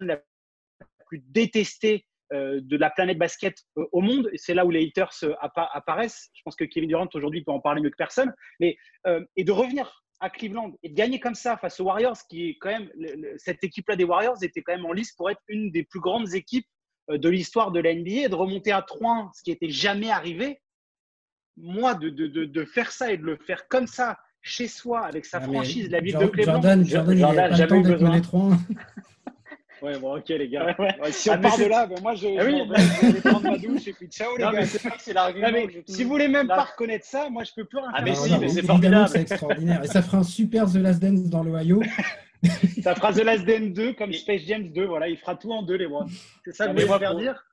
la 0.00 0.22
plus 1.06 1.22
détestée 1.28 2.04
euh, 2.04 2.11
de 2.32 2.76
la 2.76 2.90
planète 2.90 3.18
basket 3.18 3.56
euh, 3.78 3.84
au 3.92 4.00
monde. 4.00 4.30
C'est 4.34 4.54
là 4.54 4.64
où 4.64 4.70
les 4.70 4.86
haters 4.86 5.12
euh, 5.24 5.34
apparaissent. 5.40 6.30
Je 6.34 6.42
pense 6.44 6.56
que 6.56 6.64
Kevin 6.64 6.88
Durant 6.88 7.08
aujourd'hui 7.14 7.44
peut 7.44 7.52
en 7.52 7.60
parler 7.60 7.80
mieux 7.82 7.90
que 7.90 7.96
personne. 7.96 8.32
Mais 8.60 8.76
et 9.36 9.44
de 9.44 9.52
revenir 9.52 10.02
à 10.20 10.30
Cleveland 10.30 10.72
et 10.82 10.88
de 10.88 10.94
gagner 10.94 11.18
comme 11.18 11.34
ça 11.34 11.56
face 11.56 11.80
aux 11.80 11.84
Warriors, 11.84 12.16
qui 12.28 12.50
est 12.50 12.58
quand 12.60 12.70
même 12.70 12.88
cette 13.36 13.64
équipe-là 13.64 13.96
des 13.96 14.04
Warriors 14.04 14.42
était 14.42 14.62
quand 14.62 14.74
même 14.74 14.86
en 14.86 14.92
lice 14.92 15.12
pour 15.12 15.28
être 15.30 15.40
une 15.48 15.72
des 15.72 15.82
plus 15.82 16.00
grandes 16.00 16.32
équipes 16.34 16.66
de 17.08 17.28
l'histoire 17.28 17.72
de 17.72 17.80
la 17.80 17.92
NBA 17.92 18.26
et 18.26 18.28
de 18.28 18.34
remonter 18.34 18.70
à 18.70 18.82
3 18.82 19.32
ce 19.34 19.42
qui 19.42 19.50
n'était 19.50 19.70
jamais 19.70 20.10
arrivé. 20.10 20.60
moi, 21.56 21.94
de, 21.94 22.08
de, 22.08 22.26
de, 22.26 22.64
faire 22.64 22.92
ça 22.92 23.12
et 23.12 23.16
de 23.16 23.24
le 23.24 23.36
faire 23.36 23.66
comme 23.66 23.88
ça, 23.88 24.16
chez 24.42 24.68
soi, 24.68 25.00
avec 25.00 25.24
sa 25.24 25.38
ah, 25.38 25.42
franchise, 25.42 25.90
la 25.90 26.00
ville 26.00 26.16
de 26.16 26.26
Cleveland. 26.26 26.54
Jordan, 26.54 26.86
Jordan, 26.86 27.18
Jordan, 27.18 27.48
il 27.50 27.56
jamais 27.56 27.78
eu 27.78 27.82
besoin. 27.82 28.20
Ouais, 29.82 29.98
bon, 29.98 30.16
ok, 30.16 30.28
les 30.28 30.48
gars. 30.48 30.76
si 31.10 31.28
on 31.28 31.32
ah, 31.32 31.38
part 31.38 31.58
de 31.58 31.64
là, 31.64 31.86
ben 31.86 32.00
moi, 32.00 32.14
je, 32.14 32.28
ah, 32.38 32.44
oui. 32.44 32.62
je, 33.02 33.06
vais 33.06 33.20
prendre 33.20 33.50
ma 33.50 33.58
douche 33.58 33.88
et 33.88 33.92
puis 33.92 34.06
ciao, 34.06 34.36
les 34.36 34.44
gars. 34.44 34.64
C'est 34.98 35.12
l'argument. 35.12 35.48
Si 35.86 36.04
vous 36.04 36.10
voulez 36.10 36.28
même 36.28 36.46
pas 36.46 36.62
reconnaître 36.62 37.04
ça, 37.04 37.28
moi, 37.28 37.42
je 37.42 37.52
peux 37.54 37.64
plus 37.64 37.78
rien 37.78 37.90
ah, 37.92 38.02
mais 38.02 38.14
si, 38.14 38.38
mais 38.38 38.48
c'est 38.48 38.62
formidable. 38.62 39.08
C'est 39.08 39.22
extraordinaire. 39.22 39.82
Et 39.82 39.88
ça 39.88 40.02
fera 40.02 40.18
un 40.18 40.22
super 40.22 40.70
The 40.70 40.76
Last 40.76 41.02
Dance 41.02 41.24
dans 41.24 41.42
l'Ohio. 41.42 41.82
ça 42.82 42.94
fera 42.94 43.12
The 43.12 43.24
Last 43.24 43.44
Dance 43.44 43.72
2 43.72 43.94
comme 43.94 44.12
Space 44.12 44.42
James 44.46 44.68
2. 44.72 44.84
Voilà, 44.84 45.08
il 45.08 45.16
fera 45.16 45.34
tout 45.34 45.50
en 45.50 45.62
deux, 45.62 45.76
les 45.76 45.88
bras. 45.88 46.06
C'est 46.44 46.54
ça 46.54 46.68
que 46.68 46.78
je 46.78 46.86
veux 46.86 46.98
faire 46.98 47.16
dire 47.16 47.44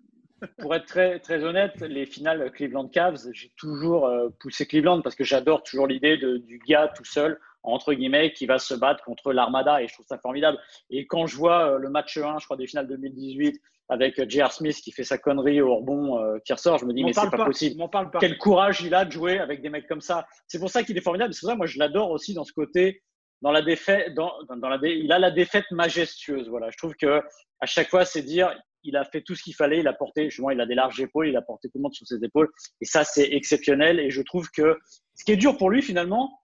pour 0.60 0.74
être 0.74 0.86
très, 0.86 1.20
très 1.20 1.44
honnête, 1.44 1.82
les 1.82 2.06
finales 2.06 2.50
Cleveland 2.52 2.88
Cavs, 2.88 3.20
j'ai 3.34 3.52
toujours 3.58 4.08
euh, 4.08 4.30
poussé 4.39 4.65
Cleveland 4.65 5.02
parce 5.02 5.15
que 5.15 5.26
j'adore 5.26 5.63
toujours 5.63 5.86
l'idée 5.86 6.15
du 6.18 6.62
gars 6.65 6.89
tout 6.96 7.04
seul 7.04 7.39
entre 7.63 7.93
guillemets, 7.93 8.34
qui 8.34 8.45
va 8.45 8.60
se 8.60 8.74
battre 8.74 9.04
contre 9.04 9.34
l'Armada 9.34 9.82
et 9.82 9.88
je 9.88 9.93
trouve 9.93 10.06
ça 10.08 10.17
formidable. 10.17 10.58
Et 10.89 11.06
quand 11.08 11.28
je 11.28 11.36
vois 11.36 11.74
euh, 11.74 11.78
le 11.78 11.89
match 11.89 12.17
1, 12.17 12.39
je 12.39 12.45
crois, 12.45 12.58
des 12.58 12.67
finales 12.67 12.88
2018 12.88 13.60
avec 13.89 14.19
euh, 14.19 14.26
J.R. 14.28 14.52
Smith 14.52 14.78
qui 14.78 14.91
fait 14.91 15.04
sa 15.04 15.17
connerie 15.17 15.62
au 15.62 15.76
rebond 15.76 16.19
euh, 16.19 16.38
qui 16.45 16.54
ressort, 16.54 16.78
je 16.78 16.86
me 16.86 16.93
dis, 16.93 17.04
mais 17.04 17.13
c'est 17.13 17.30
pas, 17.30 17.45
possible. 17.45 17.84
Quel 18.19 18.38
courage 18.38 18.82
il 18.82 18.93
a 18.93 19.06
de 19.06 19.12
jouer 19.12 19.39
avec 19.39 19.62
des 19.62 19.69
mecs 19.69 19.88
comme 19.88 20.02
ça. 20.02 20.28
C'est 20.48 20.60
pour 20.60 20.69
ça 20.69 20.84
qu'il 20.84 20.98
est 20.98 21.02
formidable. 21.02 21.34
C'est 21.34 21.41
pour 21.41 21.50
ça 21.50 21.56
moi, 21.56 21.65
je 21.65 21.80
l'adore 21.80 22.12
aussi 22.12 22.34
dans 22.34 22.45
ce 22.45 22.54
côté, 22.54 23.02
dans 23.41 23.52
la 23.52 23.62
défaite, 23.62 24.13
dans, 24.13 24.32
dans 24.56 24.69
la 24.69 24.80
il 24.84 25.12
a 25.12 25.19
la 25.19 25.32
défaite 25.32 25.65
majestueuse. 25.72 26.48
Voilà. 26.50 26.69
Je 26.69 26.78
trouve 26.78 26.95
que 26.95 27.22
à 27.62 27.65
chaque 27.65 27.89
fois, 27.89 28.06
c'est 28.06 28.22
dire, 28.22 28.56
il 28.84 28.95
a 28.95 29.04
fait 29.04 29.22
tout 29.22 29.36
ce 29.36 29.43
qu'il 29.43 29.56
fallait, 29.56 29.80
il 29.80 29.88
a 29.88 29.93
porté, 29.93 30.30
justement, 30.30 30.52
il 30.52 30.62
a 30.62 30.65
des 30.65 30.76
larges 30.76 31.00
épaules, 31.02 31.28
il 31.28 31.36
a 31.36 31.41
porté 31.41 31.67
tout 31.69 31.78
le 31.78 31.84
monde 31.84 31.93
sur 31.93 32.08
ses 32.08 32.24
épaules. 32.24 32.50
Et 32.82 32.86
ça, 32.86 33.04
c'est 33.04 33.30
exceptionnel. 33.34 34.00
Et 34.00 34.10
je 34.10 34.22
trouve 34.22 34.50
que 34.52 34.78
ce 35.15 35.26
qui 35.26 35.32
est 35.32 35.38
dur 35.38 35.58
pour 35.58 35.69
lui, 35.69 35.82
finalement, 35.82 36.38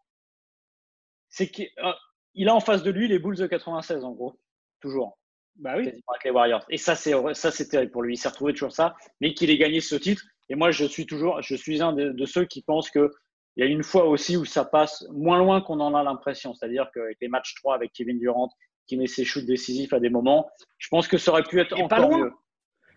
c'est 1.36 1.50
qu'il 1.50 1.67
euh, 1.80 2.48
a 2.48 2.54
en 2.54 2.62
face 2.62 2.82
de 2.82 2.91
lui 2.91 3.10
les 3.10 3.19
Bulls 3.19 3.36
de 3.36 3.45
96, 3.45 4.06
en 4.06 4.13
gros. 4.13 4.39
Toujours. 4.80 5.19
Bah 5.58 5.74
oui. 5.76 5.88
Avec 5.88 6.24
les 6.24 6.32
Warriors. 6.32 6.65
Et 6.69 6.78
ça, 6.78 6.95
c'est 6.95 7.13
ça, 7.34 7.52
c'est 7.52 7.67
terrible 7.67 7.91
pour 7.91 8.04
lui. 8.04 8.13
Il 8.13 8.17
s'est 8.17 8.30
retrouvé 8.30 8.54
toujours 8.54 8.71
ça, 8.71 8.95
mais 9.19 9.34
qu'il 9.34 9.50
ait 9.50 9.58
gagné 9.58 9.82
ce 9.82 9.95
titre. 9.95 10.24
Et 10.48 10.56
moi, 10.56 10.71
je 10.71 10.86
suis 10.86 11.06
toujours, 11.06 11.41
je 11.41 11.56
suis 11.56 11.82
un 11.82 11.91
de, 11.91 12.26
ceux 12.26 12.45
qui 12.45 12.62
pensent 12.62 12.89
que 12.89 13.12
il 13.58 13.65
y 13.65 13.67
a 13.67 13.69
une 13.69 13.84
fois 13.84 14.06
aussi 14.06 14.38
où 14.38 14.45
ça 14.45 14.63
passe 14.63 15.06
moins 15.12 15.38
loin 15.38 15.62
qu'on 15.62 15.80
en 15.82 15.93
a 15.93 16.04
l'impression. 16.04 16.54
C'est-à-dire 16.54 16.89
qu'avec 16.93 17.17
les 17.21 17.28
matchs 17.28 17.56
3 17.56 17.76
avec 17.76 17.91
Kevin 17.91 18.19
Durant, 18.19 18.50
qui 18.88 18.95
met 18.95 19.08
ses 19.08 19.26
shoots 19.26 19.45
décisifs 19.45 19.91
à 19.91 20.00
des 20.00 20.10
moments, 20.10 20.50
je 20.78 20.88
pense 20.89 21.08
que 21.08 21.17
ça 21.17 21.32
aurait 21.32 21.43
pu 21.43 21.60
être 21.60 21.74
encore 21.74 21.88
pas 21.88 22.00
loin. 22.00 22.17
mieux. 22.17 22.32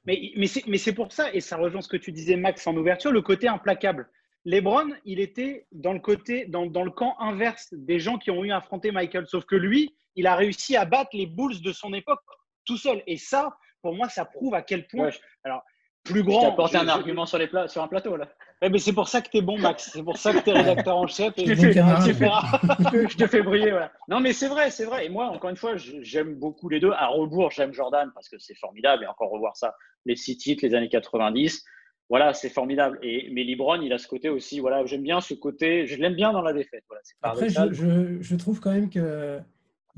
Mais, 0.04 0.32
mais 0.36 0.78
c'est 0.78 0.92
pour 0.92 1.12
ça, 1.12 1.32
et 1.34 1.40
ça 1.40 1.56
rejoint 1.56 1.80
ce 1.80 1.88
que 1.88 1.96
tu 1.96 2.12
disais, 2.12 2.36
Max, 2.36 2.66
en 2.66 2.76
ouverture, 2.76 3.12
le 3.12 3.22
côté 3.22 3.46
implacable. 3.48 4.08
LeBron, 4.44 4.90
il 5.04 5.20
était 5.20 5.66
dans 5.72 5.92
le 5.92 6.00
côté, 6.00 6.46
dans, 6.46 6.64
le 6.64 6.90
camp 6.90 7.16
inverse 7.18 7.68
des 7.72 7.98
gens 7.98 8.18
qui 8.18 8.30
ont 8.30 8.44
eu 8.44 8.52
affronté 8.52 8.92
Michael. 8.92 9.26
Sauf 9.26 9.44
que 9.44 9.56
lui, 9.56 9.94
il 10.16 10.26
a 10.26 10.36
réussi 10.36 10.76
à 10.76 10.84
battre 10.84 11.10
les 11.12 11.26
Bulls 11.26 11.60
de 11.60 11.72
son 11.72 11.92
époque 11.92 12.20
tout 12.64 12.76
seul. 12.76 13.02
Et 13.06 13.16
ça, 13.16 13.56
pour 13.82 13.94
moi, 13.94 14.08
ça 14.08 14.24
prouve 14.24 14.54
à 14.54 14.62
quel 14.62 14.86
point. 14.86 15.10
Alors, 15.44 15.62
plus 16.04 16.22
grand. 16.22 16.40
Tu 16.40 16.46
as 16.46 16.52
porté 16.52 16.76
un 16.78 16.88
argument 16.88 17.26
sur, 17.26 17.38
les 17.38 17.48
sur 17.66 17.82
un 17.82 17.88
plateau, 17.88 18.16
là. 18.16 18.28
mais 18.62 18.78
c'est 18.78 18.92
pour 18.92 19.08
ça 19.08 19.20
que 19.20 19.28
tu 19.28 19.38
es 19.38 19.42
bon, 19.42 19.58
Max. 19.58 19.90
C'est 19.92 20.02
pour 20.02 20.16
ça 20.16 20.32
que 20.32 20.38
tu 20.38 20.50
es 20.50 20.52
rédacteur 20.52 20.96
en 20.96 21.06
chef. 21.06 21.34
Et 21.36 21.46
je, 21.46 21.52
te 21.52 22.14
fais, 22.14 22.30
je 23.08 23.16
te 23.16 23.26
fais 23.26 23.42
briller. 23.42 23.70
Voilà. 23.70 23.92
Non, 24.08 24.20
mais 24.20 24.32
c'est 24.32 24.48
vrai, 24.48 24.70
c'est 24.70 24.84
vrai. 24.84 25.06
Et 25.06 25.08
moi, 25.08 25.26
encore 25.26 25.50
une 25.50 25.56
fois, 25.56 25.74
j'aime 25.76 26.36
beaucoup 26.36 26.68
les 26.68 26.80
deux. 26.80 26.92
À 26.92 27.08
rebours, 27.08 27.50
j'aime 27.50 27.74
Jordan 27.74 28.10
parce 28.14 28.28
que 28.28 28.38
c'est 28.38 28.56
formidable. 28.56 29.04
Et 29.04 29.06
encore 29.06 29.30
revoir 29.30 29.56
ça, 29.56 29.74
les 30.06 30.16
six 30.16 30.36
titres, 30.36 30.64
les 30.64 30.74
années 30.74 30.88
90 30.88 31.64
voilà, 32.08 32.32
c'est 32.32 32.48
formidable. 32.48 32.98
Et, 33.02 33.30
mais 33.32 33.44
Libron, 33.44 33.80
il 33.82 33.92
a 33.92 33.98
ce 33.98 34.08
côté 34.08 34.28
aussi. 34.28 34.60
Voilà, 34.60 34.84
j'aime 34.86 35.02
bien 35.02 35.20
ce 35.20 35.34
côté. 35.34 35.86
Je 35.86 35.96
l'aime 35.96 36.14
bien 36.14 36.32
dans 36.32 36.42
la 36.42 36.52
défaite. 36.52 36.84
Voilà, 36.88 37.02
Après, 37.22 37.48
je, 37.48 38.18
je, 38.20 38.36
trouve 38.36 38.60
quand 38.60 38.72
même 38.72 38.88
que 38.88 39.38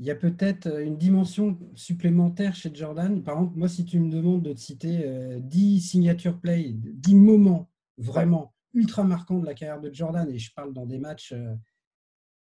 il 0.01 0.07
y 0.07 0.11
a 0.11 0.15
peut-être 0.15 0.81
une 0.81 0.97
dimension 0.97 1.59
supplémentaire 1.75 2.55
chez 2.55 2.71
Jordan. 2.73 3.21
Par 3.21 3.35
exemple, 3.35 3.57
moi, 3.57 3.69
si 3.69 3.85
tu 3.85 3.99
me 3.99 4.09
demandes 4.09 4.41
de 4.41 4.51
te 4.51 4.59
citer 4.59 5.05
10 5.39 5.77
euh, 5.77 5.79
signature 5.79 6.39
play, 6.39 6.71
10 6.73 7.15
moments 7.15 7.69
vraiment 7.99 8.53
ultra 8.73 9.03
marquants 9.03 9.37
de 9.37 9.45
la 9.45 9.53
carrière 9.53 9.79
de 9.79 9.93
Jordan, 9.93 10.27
et 10.31 10.39
je 10.39 10.51
parle 10.55 10.73
dans 10.73 10.87
des 10.87 10.97
matchs 10.97 11.33
euh, 11.33 11.53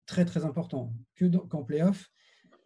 très 0.06 0.24
très 0.24 0.46
importants 0.46 0.94
que 1.16 1.26
qu'en 1.26 1.64
playoff, 1.64 2.10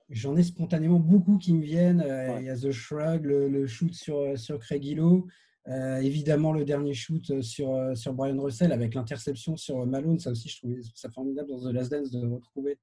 j'en 0.10 0.38
ai 0.38 0.44
spontanément 0.44 1.00
beaucoup 1.00 1.40
qui 1.40 1.56
me 1.56 1.64
viennent. 1.64 2.04
Euh, 2.06 2.38
il 2.40 2.46
y 2.46 2.50
a 2.50 2.56
The 2.56 2.72
Shrug, 2.72 3.26
le, 3.26 3.66
shoot 3.66 3.92
sur, 3.92 4.38
sur 4.38 4.60
Craig 4.60 4.86
Hillo, 4.86 5.28
euh, 5.67 5.97
évidemment, 5.97 6.51
le 6.51 6.63
dernier 6.63 6.93
shoot 6.93 7.28
euh, 7.32 7.41
sur, 7.41 7.73
euh, 7.73 7.95
sur 7.95 8.13
Brian 8.13 8.39
Russell 8.39 8.71
avec 8.71 8.93
l'interception 8.93 9.58
sur 9.58 9.84
Malone, 9.88 10.19
ça 10.19 10.30
aussi, 10.30 10.47
je 10.47 10.58
trouvais 10.58 10.80
ça 10.93 11.10
formidable 11.10 11.49
dans 11.49 11.60
The 11.60 11.73
Last 11.73 11.91
Dance 11.91 12.12
de 12.12 12.28
retrouver 12.28 12.78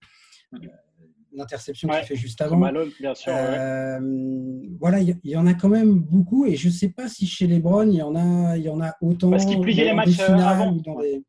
l'interception 1.33 1.89
qu'il 1.89 2.05
fait 2.05 2.17
juste 2.17 2.41
avant. 2.41 2.57
Malone, 2.57 2.91
bien 2.99 3.15
sûr. 3.15 3.33
Voilà, 4.81 5.01
il 5.01 5.17
y, 5.25 5.37
en 5.37 5.47
a 5.47 5.55
quand 5.55 5.69
même 5.69 6.01
beaucoup 6.01 6.45
et 6.45 6.57
je 6.57 6.69
ne 6.69 6.73
sais 6.73 6.89
pas 6.89 7.09
si 7.09 7.27
chez 7.27 7.47
les 7.47 7.61
Browns, 7.61 7.93
il 7.93 7.99
y 7.99 8.03
en 8.03 8.17
a, 8.17 8.57
y 8.57 8.69
en 8.69 8.81
a 8.81 8.95
autant. 9.01 9.31
Parce 9.31 9.47
qu'il 9.47 9.61
pliait 9.61 9.85
les 9.85 9.95
matchs 9.95 10.19
avant. 10.19 10.73
Dans 10.73 10.99
des... 10.99 11.23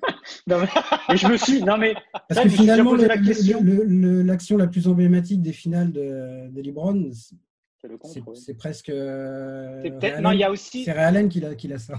non, 0.46 0.58
mais, 0.60 1.16
je 1.16 1.26
me 1.28 1.36
suis. 1.36 1.62
Non, 1.62 1.76
mais. 1.76 1.94
Parce 2.28 2.42
que 2.42 2.48
finalement, 2.48 2.94
l'action 2.94 4.56
la, 4.56 4.66
plus 4.66 4.86
emblématique 4.86 5.42
des 5.42 5.52
finales 5.52 5.92
de, 5.92 6.48
de 6.50 6.62
LeBron, 6.62 7.10
c'est 8.34 8.56
presque. 8.56 8.88
Euh, 8.88 10.20
non, 10.20 10.32
il 10.32 10.38
y 10.38 10.44
a 10.44 10.50
aussi. 10.50 10.84
C'est 10.84 10.92
Realen 10.92 11.28
qui 11.28 11.44
a, 11.44 11.54
qui 11.54 11.72
a 11.72 11.78
ça. 11.78 11.94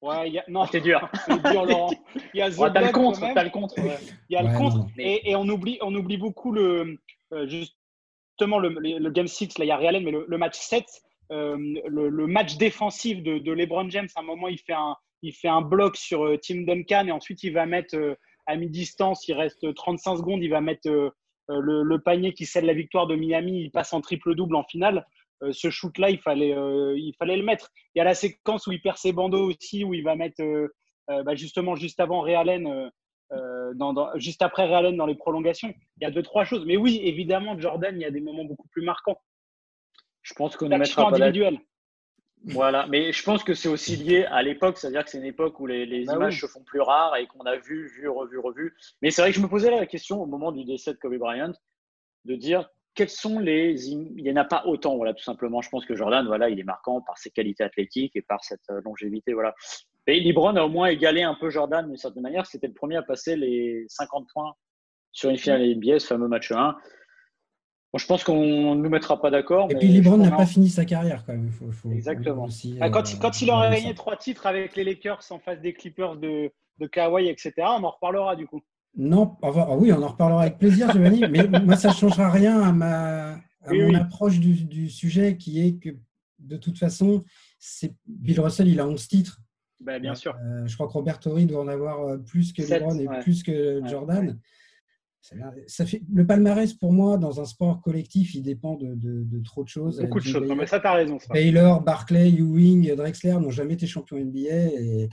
Ouais, 0.00 0.30
y 0.30 0.38
a... 0.38 0.44
non, 0.48 0.66
c'est 0.66 0.80
dur. 0.80 1.08
dur, 1.50 1.64
Laurent. 1.64 1.90
Il 2.34 2.38
y 2.38 2.42
a 2.42 2.48
ouais, 2.50 2.68
le 2.68 2.92
contre. 2.92 3.24
As 3.24 3.44
le 3.44 3.50
contre. 3.50 3.74
Il 3.78 4.34
y 4.34 4.36
a 4.36 4.42
le 4.42 4.56
contre. 4.56 4.86
Et, 4.98 5.30
et, 5.30 5.36
on 5.36 5.48
oublie, 5.48 5.78
on 5.80 5.94
oublie 5.94 6.18
beaucoup 6.18 6.52
le 6.52 6.98
euh, 7.32 7.48
justement 7.48 8.58
le, 8.58 8.68
le, 8.68 9.10
game 9.10 9.26
6 9.26 9.58
là, 9.58 9.64
il 9.64 9.68
y 9.68 9.70
a 9.70 9.76
Realen, 9.76 10.04
mais 10.04 10.10
le, 10.10 10.38
match 10.38 10.56
7, 10.56 10.84
euh, 11.32 11.56
le, 11.86 12.26
match 12.26 12.56
défensif 12.56 13.22
de, 13.22 13.38
de, 13.38 13.52
LeBron 13.52 13.88
James. 13.90 14.08
À 14.14 14.20
un 14.20 14.24
moment, 14.24 14.48
il 14.48 14.58
fait 14.58 14.74
un, 14.74 14.94
il 15.22 15.32
fait 15.32 15.48
un 15.48 15.62
bloc 15.62 15.96
sur 15.96 16.24
euh, 16.24 16.36
Tim 16.36 16.62
Duncan 16.62 17.06
et 17.06 17.12
ensuite 17.12 17.42
il 17.42 17.52
va 17.52 17.64
mettre 17.66 17.96
à 18.46 18.56
mi-distance. 18.56 19.26
Il 19.28 19.34
reste 19.34 19.74
35 19.74 20.18
secondes. 20.18 20.42
Il 20.42 20.50
va 20.50 20.60
mettre 20.60 21.14
euh, 21.50 21.60
le, 21.60 21.98
panier 21.98 22.32
qui 22.32 22.46
scelle 22.46 22.66
la 22.66 22.74
victoire 22.74 23.06
de 23.06 23.16
Miami, 23.16 23.62
il 23.62 23.70
passe 23.70 23.92
en 23.92 24.00
triple-double 24.00 24.56
en 24.56 24.64
finale. 24.64 25.06
Euh, 25.42 25.52
ce 25.52 25.70
shoot-là, 25.70 26.10
il 26.10 26.18
fallait, 26.18 26.56
euh, 26.56 26.94
il 26.96 27.14
fallait 27.18 27.36
le 27.36 27.42
mettre. 27.42 27.70
Il 27.94 27.98
y 27.98 28.00
a 28.00 28.04
la 28.04 28.14
séquence 28.14 28.66
où 28.66 28.72
il 28.72 28.80
perd 28.80 28.96
ses 28.96 29.12
bandeaux 29.12 29.50
aussi, 29.50 29.84
où 29.84 29.94
il 29.94 30.02
va 30.02 30.16
mettre 30.16 30.42
bah, 31.06 31.34
justement 31.34 31.76
juste 31.76 32.00
avant 32.00 32.22
Realen, 32.22 32.90
dans, 33.74 34.10
juste 34.16 34.40
après 34.40 34.64
Realen 34.64 34.96
dans 34.96 35.06
les 35.06 35.14
prolongations. 35.14 35.74
Il 35.98 36.04
y 36.04 36.06
a 36.06 36.10
deux, 36.10 36.22
trois 36.22 36.44
choses. 36.44 36.64
Mais 36.64 36.78
oui, 36.78 37.00
évidemment, 37.04 37.58
Jordan, 37.58 37.94
il 37.94 38.02
y 38.02 38.06
a 38.06 38.10
des 38.10 38.22
moments 38.22 38.44
beaucoup 38.44 38.68
plus 38.68 38.82
marquants. 38.82 39.20
Je 40.22 40.32
pense 40.32 40.56
qu'on 40.56 40.68
ne 40.68 40.78
mettra 40.78 41.10
pas 41.10 41.16
individuel. 41.16 41.58
Voilà, 42.46 42.86
mais 42.88 43.12
je 43.12 43.22
pense 43.22 43.42
que 43.42 43.54
c'est 43.54 43.68
aussi 43.68 43.96
lié 43.96 44.26
à 44.26 44.42
l'époque, 44.42 44.76
c'est-à-dire 44.76 45.02
que 45.04 45.10
c'est 45.10 45.18
une 45.18 45.24
époque 45.24 45.58
où 45.60 45.66
les, 45.66 46.04
bah 46.04 46.14
images 46.14 46.40
se 46.40 46.46
font 46.46 46.62
plus 46.62 46.80
rares 46.80 47.16
et 47.16 47.26
qu'on 47.26 47.44
a 47.46 47.56
vu, 47.56 47.88
vu, 47.88 48.06
revu, 48.08 48.38
revu. 48.38 48.76
Mais 49.00 49.10
c'est 49.10 49.22
vrai 49.22 49.30
que 49.30 49.36
je 49.36 49.42
me 49.42 49.48
posais 49.48 49.70
la 49.70 49.86
question 49.86 50.20
au 50.20 50.26
moment 50.26 50.52
du 50.52 50.64
décès 50.64 50.92
de 50.92 50.98
Kobe 50.98 51.16
Bryant 51.16 51.52
de 52.26 52.34
dire 52.34 52.68
quels 52.94 53.08
sont 53.08 53.38
les. 53.38 53.88
Il 53.88 54.22
n'y 54.22 54.30
en 54.30 54.36
a 54.36 54.44
pas 54.44 54.64
autant, 54.66 54.96
voilà, 54.96 55.14
tout 55.14 55.24
simplement. 55.24 55.62
Je 55.62 55.70
pense 55.70 55.86
que 55.86 55.96
Jordan, 55.96 56.26
voilà, 56.26 56.50
il 56.50 56.60
est 56.60 56.64
marquant 56.64 57.00
par 57.00 57.16
ses 57.16 57.30
qualités 57.30 57.64
athlétiques 57.64 58.14
et 58.14 58.22
par 58.22 58.44
cette 58.44 58.68
euh, 58.70 58.80
longévité, 58.84 59.32
voilà. 59.32 59.54
Et 60.06 60.20
LeBron 60.20 60.54
a 60.56 60.64
au 60.64 60.68
moins 60.68 60.88
égalé 60.88 61.22
un 61.22 61.34
peu 61.34 61.48
Jordan 61.48 61.86
d'une 61.86 61.96
certaine 61.96 62.22
manière. 62.22 62.44
C'était 62.44 62.66
le 62.66 62.74
premier 62.74 62.96
à 62.96 63.02
passer 63.02 63.36
les 63.36 63.86
50 63.88 64.28
points 64.32 64.52
sur 65.12 65.30
une 65.30 65.38
finale 65.38 65.62
NBA, 65.76 65.98
ce 65.98 66.06
fameux 66.08 66.28
match 66.28 66.52
1 66.52 66.76
je 67.98 68.06
pense 68.06 68.24
qu'on 68.24 68.74
ne 68.74 68.82
nous 68.82 68.90
mettra 68.90 69.20
pas 69.20 69.30
d'accord. 69.30 69.70
Et 69.70 69.76
puis 69.76 69.88
LeBron 69.88 70.16
n'a 70.16 70.30
pas 70.30 70.46
fini 70.46 70.68
sa 70.68 70.84
carrière 70.84 71.24
quand 71.24 71.32
même. 71.32 71.50
Exactement. 71.92 72.48
Ah, 72.80 72.90
quand, 72.90 73.00
euh, 73.00 73.16
quand, 73.20 73.40
il 73.40 73.50
aura 73.50 73.70
gagné 73.70 73.94
trois 73.94 74.16
titres 74.16 74.46
avec 74.46 74.76
les 74.76 74.84
Lakers 74.84 75.22
en 75.30 75.38
face 75.38 75.60
des 75.60 75.72
Clippers 75.72 76.16
de, 76.16 76.50
de 76.78 76.86
Kawhi, 76.86 77.28
etc., 77.28 77.52
on 77.58 77.84
en 77.84 77.90
reparlera 77.90 78.36
du 78.36 78.46
coup. 78.46 78.60
Non, 78.96 79.36
ah 79.42 79.76
oui, 79.76 79.92
on 79.92 80.02
en 80.02 80.08
reparlera 80.08 80.42
avec 80.42 80.58
plaisir, 80.58 80.90
Giovanni. 80.92 81.22
mais 81.30 81.46
moi, 81.60 81.76
ça 81.76 81.88
ne 81.88 81.94
changera 81.94 82.30
rien 82.30 82.60
à, 82.60 82.72
ma, 82.72 83.36
mon 83.68 83.94
approche 83.94 84.38
du, 84.38 84.88
sujet 84.88 85.36
qui 85.36 85.66
est 85.66 85.74
que 85.78 85.90
de 86.38 86.56
toute 86.56 86.78
façon, 86.78 87.24
Bill 88.06 88.40
Russell, 88.40 88.68
il 88.68 88.80
a 88.80 88.86
11 88.86 89.08
titres. 89.08 89.40
Ben, 89.80 90.00
bien 90.00 90.14
sûr. 90.14 90.36
Euh, 90.42 90.66
je 90.66 90.74
crois 90.74 90.86
que 90.86 90.92
Robert 90.92 91.18
Torrey 91.18 91.44
doit 91.44 91.60
en 91.60 91.68
avoir 91.68 92.00
euh, 92.00 92.18
plus 92.18 92.52
que 92.52 92.62
LeBron 92.62 92.98
et 92.98 93.06
plus 93.22 93.42
que 93.42 93.82
Jordan. 93.86 94.38
Ça 95.66 95.86
fait, 95.86 96.02
le 96.12 96.26
palmarès, 96.26 96.74
pour 96.74 96.92
moi, 96.92 97.16
dans 97.16 97.40
un 97.40 97.46
sport 97.46 97.80
collectif, 97.80 98.34
il 98.34 98.42
dépend 98.42 98.74
de, 98.74 99.42
trop 99.42 99.64
de 99.64 99.68
choses. 99.68 99.98
Beaucoup 100.00 100.20
de 100.20 100.24
choses. 100.24 100.46
Non, 100.46 100.54
mais 100.54 100.66
ça, 100.66 100.80
tu 100.80 100.86
as 100.86 100.92
raison. 100.92 101.16
Taylor, 101.32 101.80
Barclay, 101.80 102.30
Ewing, 102.30 102.94
Drexler 102.94 103.32
n'ont 103.32 103.50
jamais 103.50 103.74
été 103.74 103.86
champions 103.86 104.18
NBA. 104.18 104.38
Et, 104.48 105.08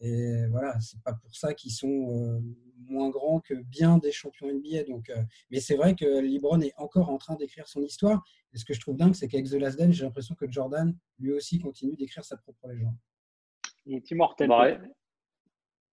et 0.00 0.46
voilà, 0.50 0.78
c'est 0.80 1.02
pas 1.02 1.14
pour 1.14 1.34
ça 1.34 1.54
qu'ils 1.54 1.70
sont 1.70 2.10
euh, 2.10 2.40
moins 2.88 3.08
grands 3.08 3.40
que 3.40 3.54
bien 3.54 3.96
des 3.96 4.12
champions 4.12 4.52
NBA. 4.52 4.84
Donc, 4.84 5.08
euh, 5.08 5.22
mais 5.50 5.60
c'est 5.60 5.76
vrai 5.76 5.94
que 5.94 6.04
LeBron 6.04 6.60
est 6.60 6.74
encore 6.76 7.08
en 7.08 7.16
train 7.16 7.36
d'écrire 7.36 7.66
son 7.66 7.82
histoire. 7.82 8.22
Et 8.52 8.58
ce 8.58 8.66
que 8.66 8.74
je 8.74 8.80
trouve 8.80 8.96
dingue, 8.96 9.14
c'est 9.14 9.28
qu'avec 9.28 9.48
The 9.48 9.54
Last 9.54 9.78
Dance, 9.78 9.94
j'ai 9.94 10.04
l'impression 10.04 10.34
que 10.34 10.50
Jordan, 10.50 10.94
lui 11.18 11.32
aussi, 11.32 11.58
continue 11.58 11.96
d'écrire 11.96 12.24
sa 12.24 12.36
propre 12.36 12.68
légende. 12.68 12.96
Il 13.86 13.94
est 13.94 14.10
immortel. 14.10 14.50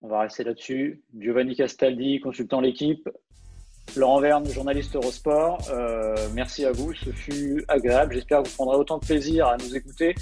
On 0.02 0.08
va 0.10 0.22
rester 0.22 0.44
là-dessus. 0.44 1.04
Giovanni 1.18 1.56
Castaldi, 1.56 2.20
consultant 2.20 2.60
l'équipe. 2.60 3.08
Laurent 3.96 4.22
Verne, 4.22 4.48
journaliste 4.50 4.96
Eurosport. 4.96 5.68
Euh, 5.70 6.16
merci 6.34 6.66
à 6.66 6.72
vous. 6.72 6.94
Ce 6.94 7.12
fut 7.12 7.64
agréable. 7.68 8.14
J'espère 8.14 8.42
que 8.44 8.48
vous 8.48 8.56
prendrez 8.56 8.78
autant 8.78 8.98
de 8.98 9.06
plaisir 9.06 9.48
à 9.48 9.58
nous 9.58 9.76
écouter 9.76 10.16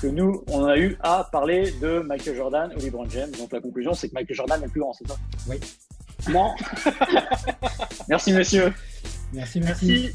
que 0.00 0.06
nous, 0.06 0.44
on 0.48 0.64
a 0.64 0.76
eu 0.76 0.96
à 1.00 1.28
parler 1.30 1.72
de 1.80 2.00
Michael 2.00 2.36
Jordan 2.36 2.72
ou 2.76 2.80
LeBron 2.80 3.08
James. 3.10 3.30
Donc 3.38 3.52
la 3.52 3.60
conclusion, 3.60 3.94
c'est 3.94 4.08
que 4.08 4.14
Michael 4.14 4.36
Jordan 4.36 4.60
est 4.60 4.66
le 4.66 4.70
plus 4.70 4.80
grand, 4.80 4.92
c'est 4.92 5.08
ça? 5.08 5.16
Oui. 5.48 5.58
Non. 6.30 6.54
merci, 8.08 8.32
messieurs. 8.32 8.72
Merci, 9.32 9.60
merci. 9.60 10.14